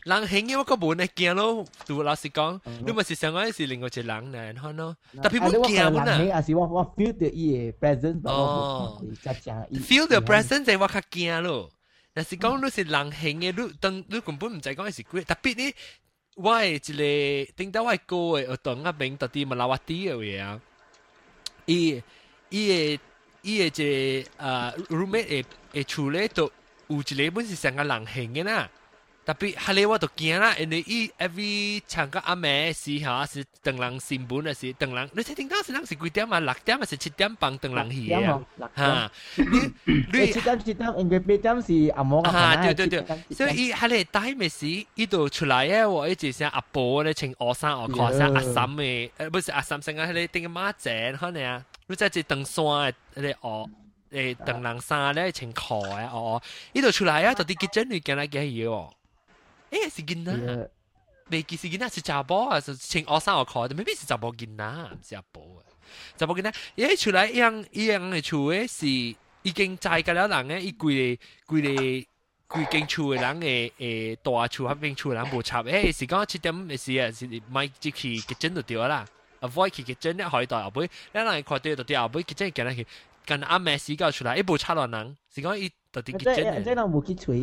[0.05, 1.64] 人形嘅我个冇呢惊咯。
[1.87, 6.07] 对老实讲，你咪是上个是另外一个人嚟看咯，特别冇惊冇啊。
[6.07, 9.03] 系是我我 feel 到伊嘅 presence，哦，
[9.74, 11.70] feel 到 presence 就我较惊咯。
[12.14, 15.74] 但是讲你是人形嘅，你当你根本唔使讲系鬼，特别呢，
[16.37, 20.59] 我系一个顶到我高嘅，我当一边到啲马拉瓦蒂嘅位啊，
[21.66, 22.03] 伊
[22.49, 22.99] 伊嘅
[23.43, 26.51] 伊嘅一个呃 roommate 嘅嘅厝咧，都
[26.89, 28.68] 有一个本是成个人形嘅啦。
[29.24, 36.41] 特别系你我都惊啦，因为伊 every 唱个阿妹时吓是等人新闻嘅时，等人你睇听到是人是几点啊？
[36.41, 38.41] 六点还是七点半等人去啊？
[38.76, 39.72] 吓，你
[40.18, 42.33] 你七点七点，因为八点是阿摩啊。
[42.33, 43.05] 吓，对对对，
[43.37, 53.68] 所以伊系你带咩时，伊度出来嘅喎，一直像阿婆咧穿鹅衫鹅裤衫阿婶嘅，诶不是阿婶成个系你定个马仔可能啊，你即系登山嘅你鹅。
[54.11, 58.91] 诶等人衫咧穿裤嘅哦，伊度出来啊，到底几阵你见来几嘢喎？
[59.74, 60.70] 诶是囡仔，
[61.31, 65.62] 未记是囡仔是查甫啊，是穿学衫学裤，但未必是查甫囡仔，唔是阿婆啊。
[66.16, 68.87] 查甫囡仔，伊出来一样一样嘅厝诶是
[69.43, 72.07] 已经栽个了人诶，伊规个规
[72.49, 79.07] 个规间厝诶人诶诶大厝合边厝人无插诶，是讲七点嘅事啊，是买即去结阵就对啦。
[79.41, 82.87] avoid 去结阵咧，可以代后尾，你人看到就对后尾结阵见去，
[83.24, 86.35] 跟阿妹时间出来，一部插落人，是讲伊到底结阵。
[86.64, 87.39] 即系人无去吹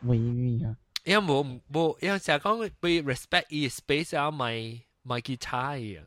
[0.00, 0.76] 梅梅啊。
[1.06, 6.00] 因为冇冇，因为成日讲被 respect 伊 space 啊，咪咪吉他嘅。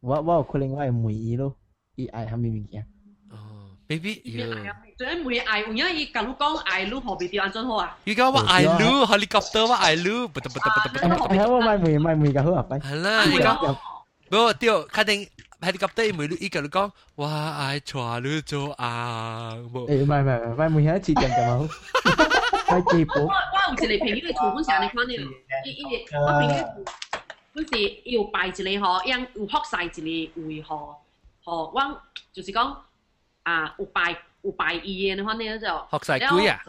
[0.00, 1.54] 我我有可能我系梅伊咯，
[1.96, 2.86] 伊爱系咩物件？
[3.30, 4.72] 哦，maybe 要。
[4.96, 7.96] 最每爱，因为伊甲你讲爱路何必调安怎好啊？
[8.04, 11.34] 伊讲我爱路，helicopter 我爱路，不得不得不得不得。
[11.36, 12.78] 系我买梅买梅个好啊，拜。
[12.78, 13.76] 系啦，伊讲，
[14.28, 15.28] 不掉，肯定。
[15.60, 19.52] helicopter 每伊甲你讲，我爱带你做啊！
[19.54, 22.35] 诶，唔系唔系唔系，每一次点咁好。
[22.77, 25.11] 我我有一个朋友嘅厝，本上你看到，
[25.65, 26.65] 伊伊個我朋友
[27.53, 30.95] 本是有擺一個嗬，樣有學曬一个位嗬，
[31.43, 32.01] 嗬，我
[32.31, 32.75] 就是講
[33.43, 36.63] 啊，有擺有擺伊嘅，你看到就學曬鬼啊，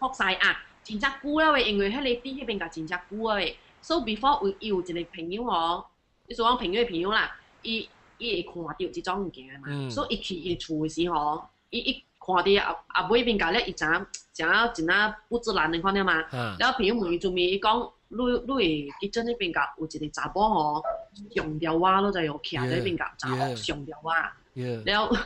[0.00, 5.84] 學曬啊，真正久啦喂，因為迄個啲迄邊個真正久啊喂，so before 有有一个朋友嗬，
[6.26, 7.88] 你說我朋友嘅朋友啦，伊。
[8.22, 13.88] 伊會看到即種物件嘛，所以伊去伊厝嘅時候，伊伊看到阿阿尾邊家咧，伊怎
[14.32, 16.22] 怎真啊不自然的看到嘛？
[16.58, 18.64] 然后朋友问伊做咩，伊讲你你會
[19.00, 20.82] 結陣呢邊家有一個查甫吼，
[21.34, 24.32] 上吊話咯，就有徛喺邊家查甫上吊話，
[24.84, 25.16] 然后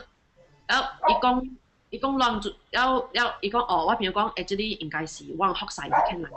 [0.67, 1.49] 然後伊講
[1.91, 6.27] 伊講亂做，然後然後伊講哦，我朋友講誒，即啲應該是往學曬啲傾嚟。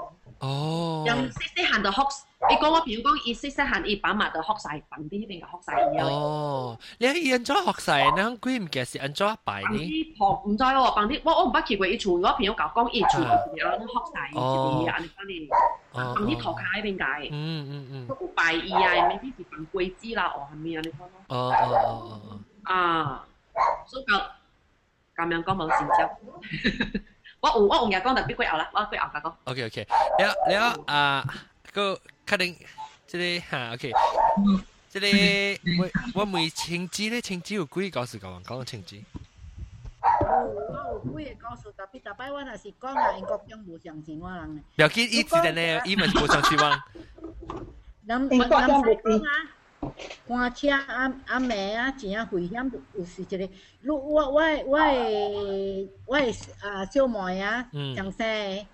[0.41, 1.99] 哦，用細細漢就學，
[2.50, 6.04] 你讲我譬如讲，伊细细汉伊爸妈就学晒房啲边个学晒嘢。
[6.06, 9.78] 哦，你系按咗学晒，你讲佢唔记是按咗一排呢？
[9.78, 13.26] 学唔知喎，房啲我我唔捌去过伊厝，我譬如讲讲伊厝是
[13.64, 15.48] 安尼学晒，是啲安尼安尼，
[15.94, 17.30] 房啲头卡喺边界。
[17.32, 18.08] 嗯嗯嗯。
[18.08, 20.82] 都拜伊啊，未必是放龟子啦，哦系咪啊？
[20.84, 21.10] 你讲咯。
[21.30, 22.40] 哦哦哦哦。
[22.64, 23.26] 啊，
[23.88, 24.22] 所以讲
[25.16, 27.04] 咁样讲冇成就。
[27.40, 29.34] 我有我有嘢讲，特别贵牛啦，我贵牛价讲。
[29.46, 29.88] OK OK，
[30.20, 31.26] 了了啊，
[31.74, 32.55] 个 确定
[33.07, 33.91] 这里哈，OK，
[34.91, 38.99] 这里我我没请机呢，请机有故意告诉讲完，搞完请有。
[41.11, 44.63] 我也告诉，但比大伯我也是讲啊，因国将无上千万人。
[44.77, 46.79] 不要紧，一直在呢，伊们无上千万。
[48.05, 48.83] 能能能讲啊？
[50.27, 53.49] 看车啊啊妹啊，真啊危险，有時一個，
[53.87, 54.79] 我我我我
[56.07, 56.17] 我
[56.61, 58.67] 啊小妹啊，上生，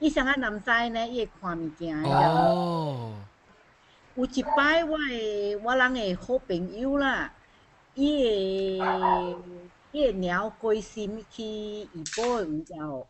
[0.00, 1.96] 伊上啊南西呢，伊会看物件。
[2.02, 3.24] 哦。
[4.14, 7.36] 有一摆我诶我人诶好朋友啦，
[7.94, 13.08] 伊诶伊诶鸟归心去醫保毋知哦，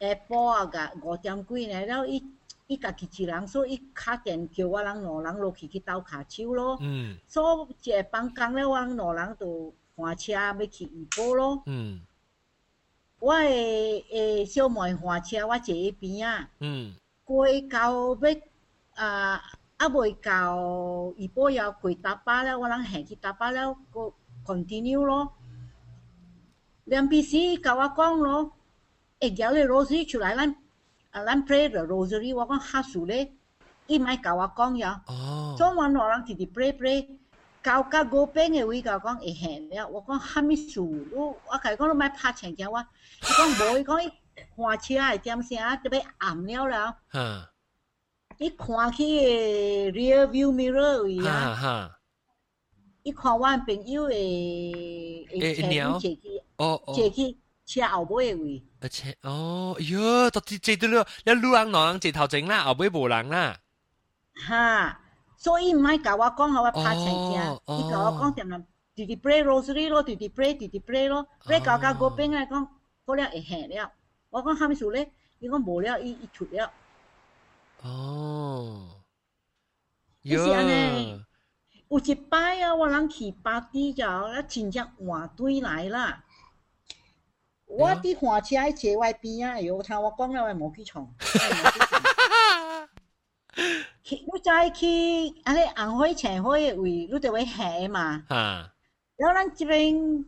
[0.00, 2.35] 下晡啊甲五点几呢，然后伊。
[2.68, 6.76] 伊家己一人，所以伊敲电叫我人两人落去去倒骹手咯。
[6.80, 7.16] 嗯。
[7.28, 11.62] 所以一個放工了，我人两人就换车要去怡保咯。
[11.66, 12.00] 嗯。
[13.20, 16.50] 我诶诶小妹换车，我坐喺邊啊。
[16.58, 16.94] 嗯。
[17.24, 18.36] 过到要
[18.94, 19.40] 啊
[19.76, 24.12] 啊未到怡保要过大巴了，我人下去大巴了，個
[24.44, 25.32] continue 咯。
[26.84, 28.52] 梁秘書甲我讲咯，
[29.20, 30.56] 會叫你老师出来咱。
[31.15, 33.31] 啊，咱 pray the rosary，我讲哈数咧，
[33.87, 35.01] 伊咪甲我讲呀。
[35.07, 35.55] 哦。
[35.57, 37.07] 所以我两人直直 pray pray，
[37.61, 42.79] 到到五边嘅位甲讲会现了，我讲哈咪数，我我甲伊讲你咪拍请叫我，
[43.21, 44.11] 伊讲无，伊讲伊
[44.55, 46.97] 换车系点声，特别暗了啦。
[47.09, 47.47] 哈。
[48.37, 49.03] 伊看去
[49.91, 51.31] rear view mirror 位啊。
[51.31, 51.97] 哈哈。
[53.03, 55.55] 伊看我朋友诶诶
[55.91, 56.19] 车去，
[56.57, 57.37] 哦哦，车去。
[57.65, 63.57] 车后尾嘅位，而且哦，哟，到底坐到了，你路人两人坐头前啦，后尾无人啦。
[64.47, 64.99] 哈，
[65.37, 68.63] 所以唔系教我讲，我拍成嘅，伊教我讲点样，
[68.95, 72.67] 直直 play rosary 咯，直直 play，直直 play 咯，play 教教嗰边嚟讲，
[73.05, 73.91] 嗰啲会行了。
[74.29, 75.11] 我讲喊咩事咧？
[75.39, 76.71] 伊讲无了，伊伊出了。
[77.83, 79.01] 哦，
[80.23, 81.21] 有安尼，
[81.89, 86.23] 有一摆啊，我人去巴蒂就啊，真正换队来啦。
[87.71, 91.09] 我啲火车喺斜外边啊，有听我讲了，我冇去冲。
[94.03, 94.85] 去，你再去
[95.43, 98.23] 安尼红火青火嘅位，你就会下嘛。
[98.27, 98.73] 啊。
[99.15, 100.25] 然后咱这边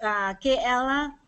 [0.00, 1.18] 啊 KL 啦，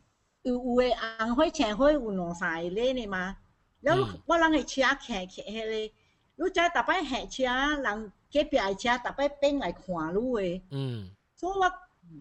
[0.43, 3.37] 有有嘅红火青火有两三个呢嘛。
[3.81, 10.63] 然后我人嘅车开开迄个，你再逐摆下车，人隔壁嘅车逐摆变来看你嘅。
[10.71, 11.11] 嗯。
[11.35, 11.73] 所以我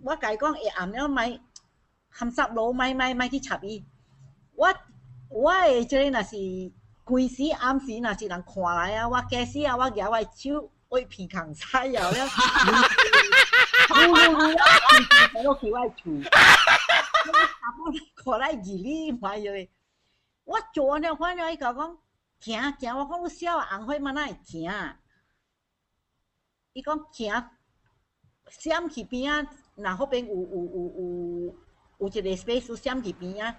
[0.03, 1.39] 我甲伊讲，会暗了咪。
[2.12, 3.84] 含十路咪咪咪去插伊。
[4.54, 4.68] 我
[5.28, 6.36] 我诶，即个若是
[7.04, 12.26] 规时暗时，若是人看来啊，我假死啊，我举我手为鼻孔擦了了，
[13.90, 14.40] 呜呜呜，
[15.34, 19.68] 我落去我厝，我差不多看来二里买咗。
[20.44, 21.98] 我做呢，反正伊甲讲
[22.40, 24.96] 行行，我讲你小红花嘛哪会行？
[26.74, 27.50] 伊讲行，
[28.48, 29.46] 闪去边啊，
[29.76, 31.56] 然后边有有有有。
[32.01, 33.55] 有一个 space 闪伫边啊，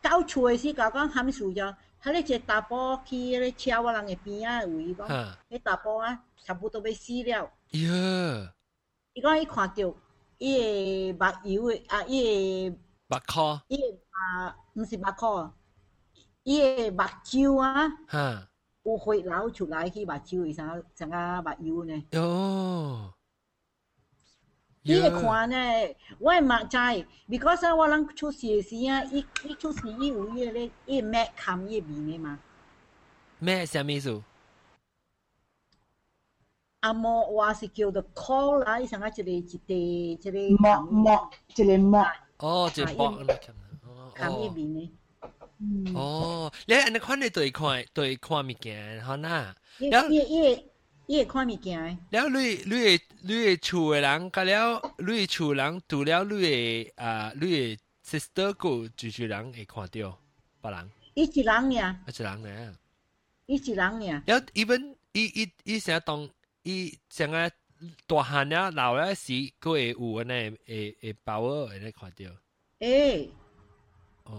[0.00, 5.06] 到厝诶时甲讲喊事咗，佢咧一大波去迄个车我人诶边啊，有伊讲，
[5.50, 7.50] 迄大波啊，差不多要死了。
[7.72, 8.54] 呀！
[9.14, 9.94] 伊讲伊看到
[10.38, 12.76] 伊个目油诶，啊，伊个
[13.08, 15.50] 目壳，伊个啊，毋是目壳，
[16.42, 16.60] 伊
[16.90, 18.48] 个目睭啊，哈，
[18.84, 22.04] 有血流出来去目睭为啥，怎啊目油呢？
[22.18, 23.14] 哦。
[24.82, 25.56] 你会看呢？
[26.18, 26.76] 我系嘛知，
[27.28, 32.38] because 我人出事时啊，伊伊出事伊有伊咧，伊咩冚伊面嘅嘛？
[33.38, 34.22] 咩啥意思？
[36.80, 42.06] 阿莫话是叫做 call 啦，伊上个一个一个一个膜膜一个膜。
[42.38, 43.38] 哦，一个膜嚟
[44.16, 45.96] 冚伊面嘅。
[45.96, 49.54] 哦，你安尼看你对看对看物件，好呐。
[49.78, 50.70] 伊伊伊。
[51.09, 51.97] 伊会看物件。
[52.11, 52.37] 了你
[52.67, 60.15] 你诶你诶厝诶人，甲了你诶厝人，除了你诶啊你诶 sister 个就是人会看着
[60.61, 60.89] 别人。
[61.15, 61.99] 伊一人呀。
[62.05, 62.77] 一人呢？
[63.47, 64.23] 伊一人呀。
[64.27, 66.29] 了，even 伊伊伊成日当
[66.61, 67.49] 伊成日
[68.05, 72.25] 大汉了老了时，佢会有安尼会会包尔会咧看着。
[72.81, 73.31] 诶。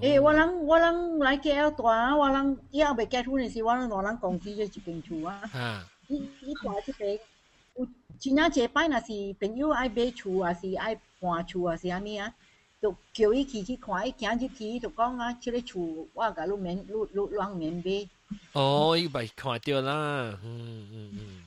[0.01, 5.43] 诶，我人我人来 KL 大，我人以后未结婚嘅時，我人兩人公司就一边厝啊。
[5.53, 5.91] 啊。
[6.10, 7.88] 伊伊大即个有
[8.20, 12.34] 真正一摆，若是朋友爱买厝，还是爱搬厝，还是安尼啊，
[12.82, 18.10] 就叫伊去去看，伊行入去，伊就讲啊，即个厝我甲你免，你你啷免买？
[18.54, 21.46] 哦，伊咪看到啦，嗯嗯嗯。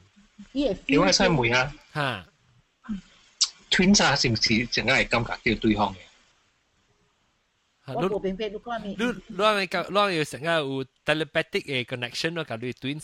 [0.53, 0.83] 伊会 feel。
[0.87, 2.26] 因为使问啊，吓，
[3.70, 5.99] twin 啥是唔是净系感觉叫对方嘅？
[7.95, 8.95] 我冇明白你讲咩？
[8.99, 12.45] 你你系咪讲你有成日有 telepathic 嘅 connection 咯？
[12.45, 13.01] 甲你 twin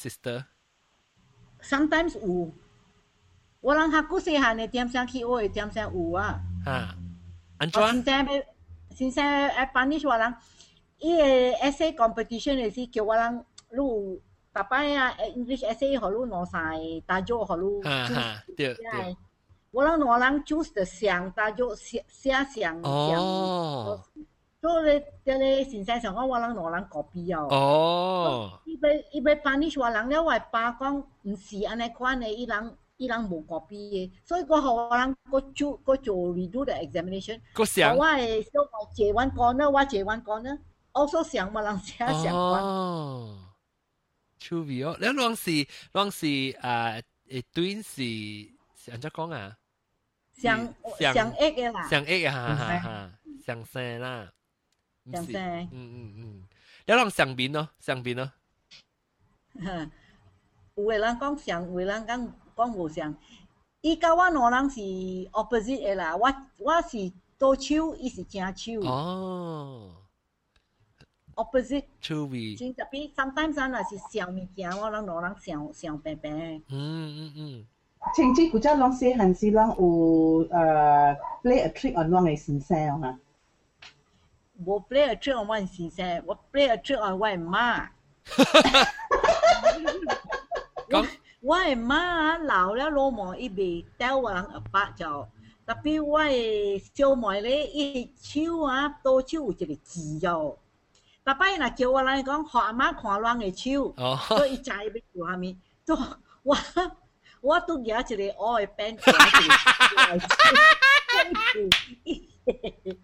[1.60, 2.50] sister？sometimes 有，
[3.60, 6.40] 我人学古细汉嘅点声去学嘅点声有啊。
[6.66, 6.94] 啊，
[7.58, 7.80] 安怎？
[7.82, 8.42] 先生要
[8.94, 10.34] 先生诶班尼我人，
[10.98, 14.20] 伊个 essay competition 嘅时叫我人，你
[14.52, 16.00] 大摆啊 English essay 学你
[16.30, 17.82] 攞晒，大咗学你。
[17.82, 19.16] 哈哈，对对。
[19.72, 22.80] 我人我人 choose 的上，大咗写写上。
[22.82, 24.00] 哦。
[24.60, 27.42] 所以即个先生上讲，我人攞人 copy 啊。
[27.54, 28.60] 哦。
[28.64, 31.04] 伊要伊要班尼我人了，我爸讲。
[31.22, 37.40] 毋是安尼款诶，伊人伊人无 copy 诶，所以我互我人个做个做 redo the examination。
[37.52, 40.58] 个想我诶小我借完讲呢，我借完讲呢，
[40.92, 42.60] also 想冇人写相关。
[42.62, 43.38] 哦，
[44.38, 45.50] 趣味哦，你啷是
[45.92, 46.96] 啷是啊？
[47.26, 49.56] 诶短是安怎讲啊？
[50.36, 50.58] 上
[50.98, 53.10] 上亿嘅啦，上亿啊，哈哈哈，
[53.46, 54.30] 上生啦，
[55.12, 56.42] 上生，嗯嗯嗯，
[56.86, 58.32] 你啷上边咯，上边咯。
[60.76, 63.14] 有诶人讲像，有诶人讲讲无像。
[63.82, 66.26] 伊甲我两人是 opposite 诶啦，我
[66.58, 68.80] 我是倒手，伊是正手。
[68.80, 69.94] 哦。
[71.34, 71.84] opposite。
[72.00, 72.56] 趣味。
[72.56, 76.30] 真特别，sometimes 咱若是想物件，我人两人想想白白。
[76.30, 77.66] 嗯嗯嗯。
[78.16, 83.18] 前次古只啷细汉时啷有呃 play a trick on 啷诶先生啊？
[84.64, 87.90] 无 play a trick on 我先生，我 play a trick on 我妈。
[90.90, 91.06] 我
[91.40, 95.28] 我诶妈老了老毛伊袂吊我人阿爸就，
[95.66, 100.56] 特别我诶小妹咧，伊手啊倒手有一个痣哦。
[101.24, 103.94] 逐摆若叫我来讲，互阿妈看阮诶手，
[104.28, 104.78] 所以伊知要
[105.12, 105.58] 做虾米。
[105.84, 105.98] 做
[106.42, 106.56] 我
[107.40, 109.14] 我拄举一个乌诶鞭，一个一
[111.54, 111.64] 个
[112.04, 112.14] 一
[112.92, 112.96] 个。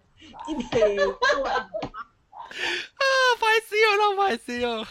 [2.95, 3.03] 啊，
[3.39, 3.73] 歹笑，
[4.17, 4.85] 我歹笑。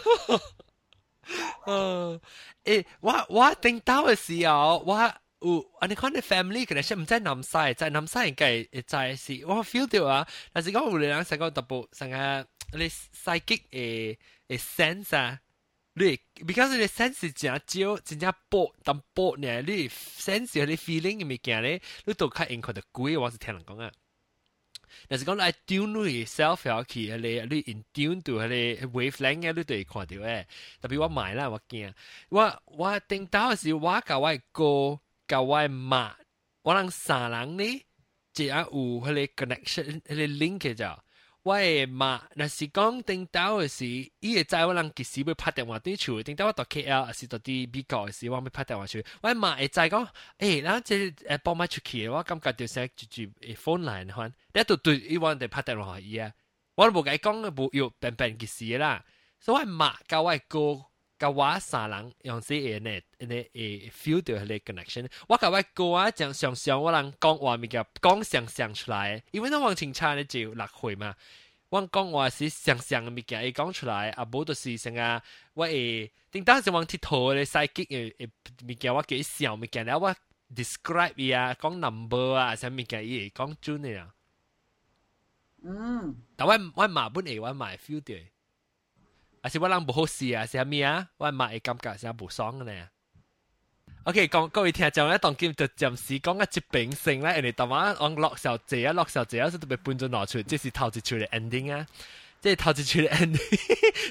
[1.67, 2.21] 呃，
[2.65, 4.99] 诶，我我顶到嘅时候，我
[5.43, 10.27] 有安尼看你 family 可能是唔在南西，在南西应该会在是，我 feel 到啊。
[10.53, 14.17] 但是讲有人成个特步成个你 psychic 诶
[14.49, 15.39] 诶 sense 啊。
[15.95, 16.17] 你
[16.47, 23.91] because 你 sense 是真少，真正薄淡薄呢，你 sense 你 feeling 嘅物件咧，你都较应该得贵，我是听人讲啊。
[25.09, 30.45] 但是讲来 tune 你 self 要去，你你 in tune 到你 wavelength 嘅，你都会看到诶。
[30.81, 31.93] 特别我买啦，我惊，
[32.29, 36.13] 我我听到嘅时，我甲我哥甲我妈，
[36.63, 37.65] 我人三人呢，
[38.33, 40.85] 即系有迄个 connection，迄个 link 嘅就。
[41.45, 49.03] 我诶妈，若是讲顶到嘅时，伊会知我人其实要拍电话对厝，顶到我到 KL，还是到啲美国嘅时，我要拍电话出。
[49.23, 50.07] 我妈会知讲，
[50.39, 56.31] 诶，然后即诶帮买出去，我感觉就成就就诶 phone line 款，你都对伊话哋拍电话伊啊，
[56.77, 59.03] 我都无甲伊讲无有便便嘅事啦。
[59.39, 60.85] 所以我妈甲我哥
[61.20, 65.08] Kawasalang yang si Elnet a feel connection.
[65.30, 67.88] Wakawai koa chang shamsyang walang kongwa migab.
[68.02, 69.22] Kong shamsyang shalai.
[69.32, 71.16] Even though Wang Tsing Chan aji lakhuema,
[71.72, 75.22] Wang kongwa si shamsyang migai kong shalai abu dosi shalai.
[75.56, 77.90] Wa eh, tingta se Wang Titou le saikik
[78.64, 79.88] mi gawak ke isial migal.
[80.00, 80.16] Wala
[80.54, 84.06] describe ya, number wa 咪叫伊讲 migai iye
[85.66, 88.14] 会，我嘛 feel 到
[89.45, 91.09] 啊是我人无好势啊，是咩啊？
[91.17, 92.89] 我嘛会感觉是无爽嘅呢。
[94.05, 101.87] OK，讲各位听众咧，当今就暂时讲一节秉性咧，人哋台湾讲乐小姐啊，乐小姐啊，是特别搬咗攞出，即是头一出嘅 ending 啊，
[102.41, 103.61] 即系头一出嘅 ending。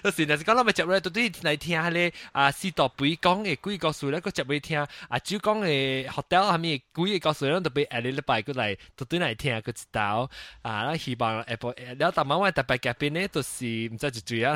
[0.03, 10.29] 有时若是讲咱咪接落到底嚟听下咧，啊四道杯讲嘅几个故事咧，个接嚟听啊，主讲嘅 hotel 下面几个故事咧，特别下礼拜过嚟到底嚟听个知道
[10.61, 14.55] 啊，咱希望下晡了台湾我特别嘉宾咧，都是唔知就注意啊，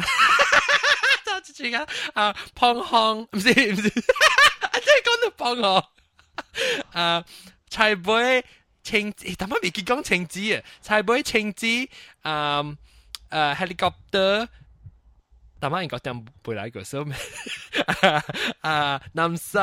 [1.58, 5.84] 住 啊，啊胖康唔知唔知，即系讲到胖康，
[6.92, 7.24] 啊
[7.68, 8.44] 柴杯
[8.82, 11.88] 青，他妈未讲青枝啊，柴杯青枝，
[12.22, 12.64] 啊
[13.28, 14.48] 啊 helicopter，
[15.60, 16.84] 他妈应该点背来个？
[16.84, 17.14] 什么
[18.60, 19.58] 啊南西。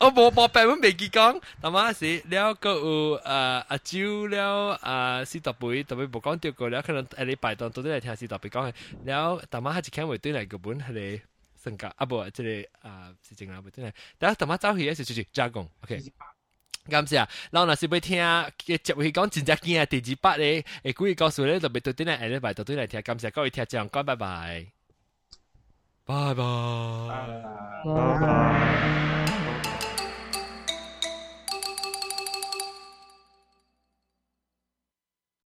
[0.00, 4.78] 我冇冇白本未见讲，点解是了个有诶阿蕉了
[5.22, 8.74] 诶四特杯，特别冇讲掉过了，可能诶你拜当到底嚟听四特杯讲嘅，
[9.06, 11.20] 了点解系一倾会对嚟个本系你？
[11.66, 13.92] 性格啊不，即系啊是正啦，真系。
[14.18, 16.00] 但系同埋走去嘅时就加工，OK。
[16.88, 24.66] 咁先啊，然后若是要听嘅接去讲真正惊啊，第二八咧，诶故意告诉你特别到啲嚟下礼拜到啲嚟听，感谢各位听众，讲拜拜，
[26.04, 26.44] 拜拜，
[27.84, 29.69] 拜拜。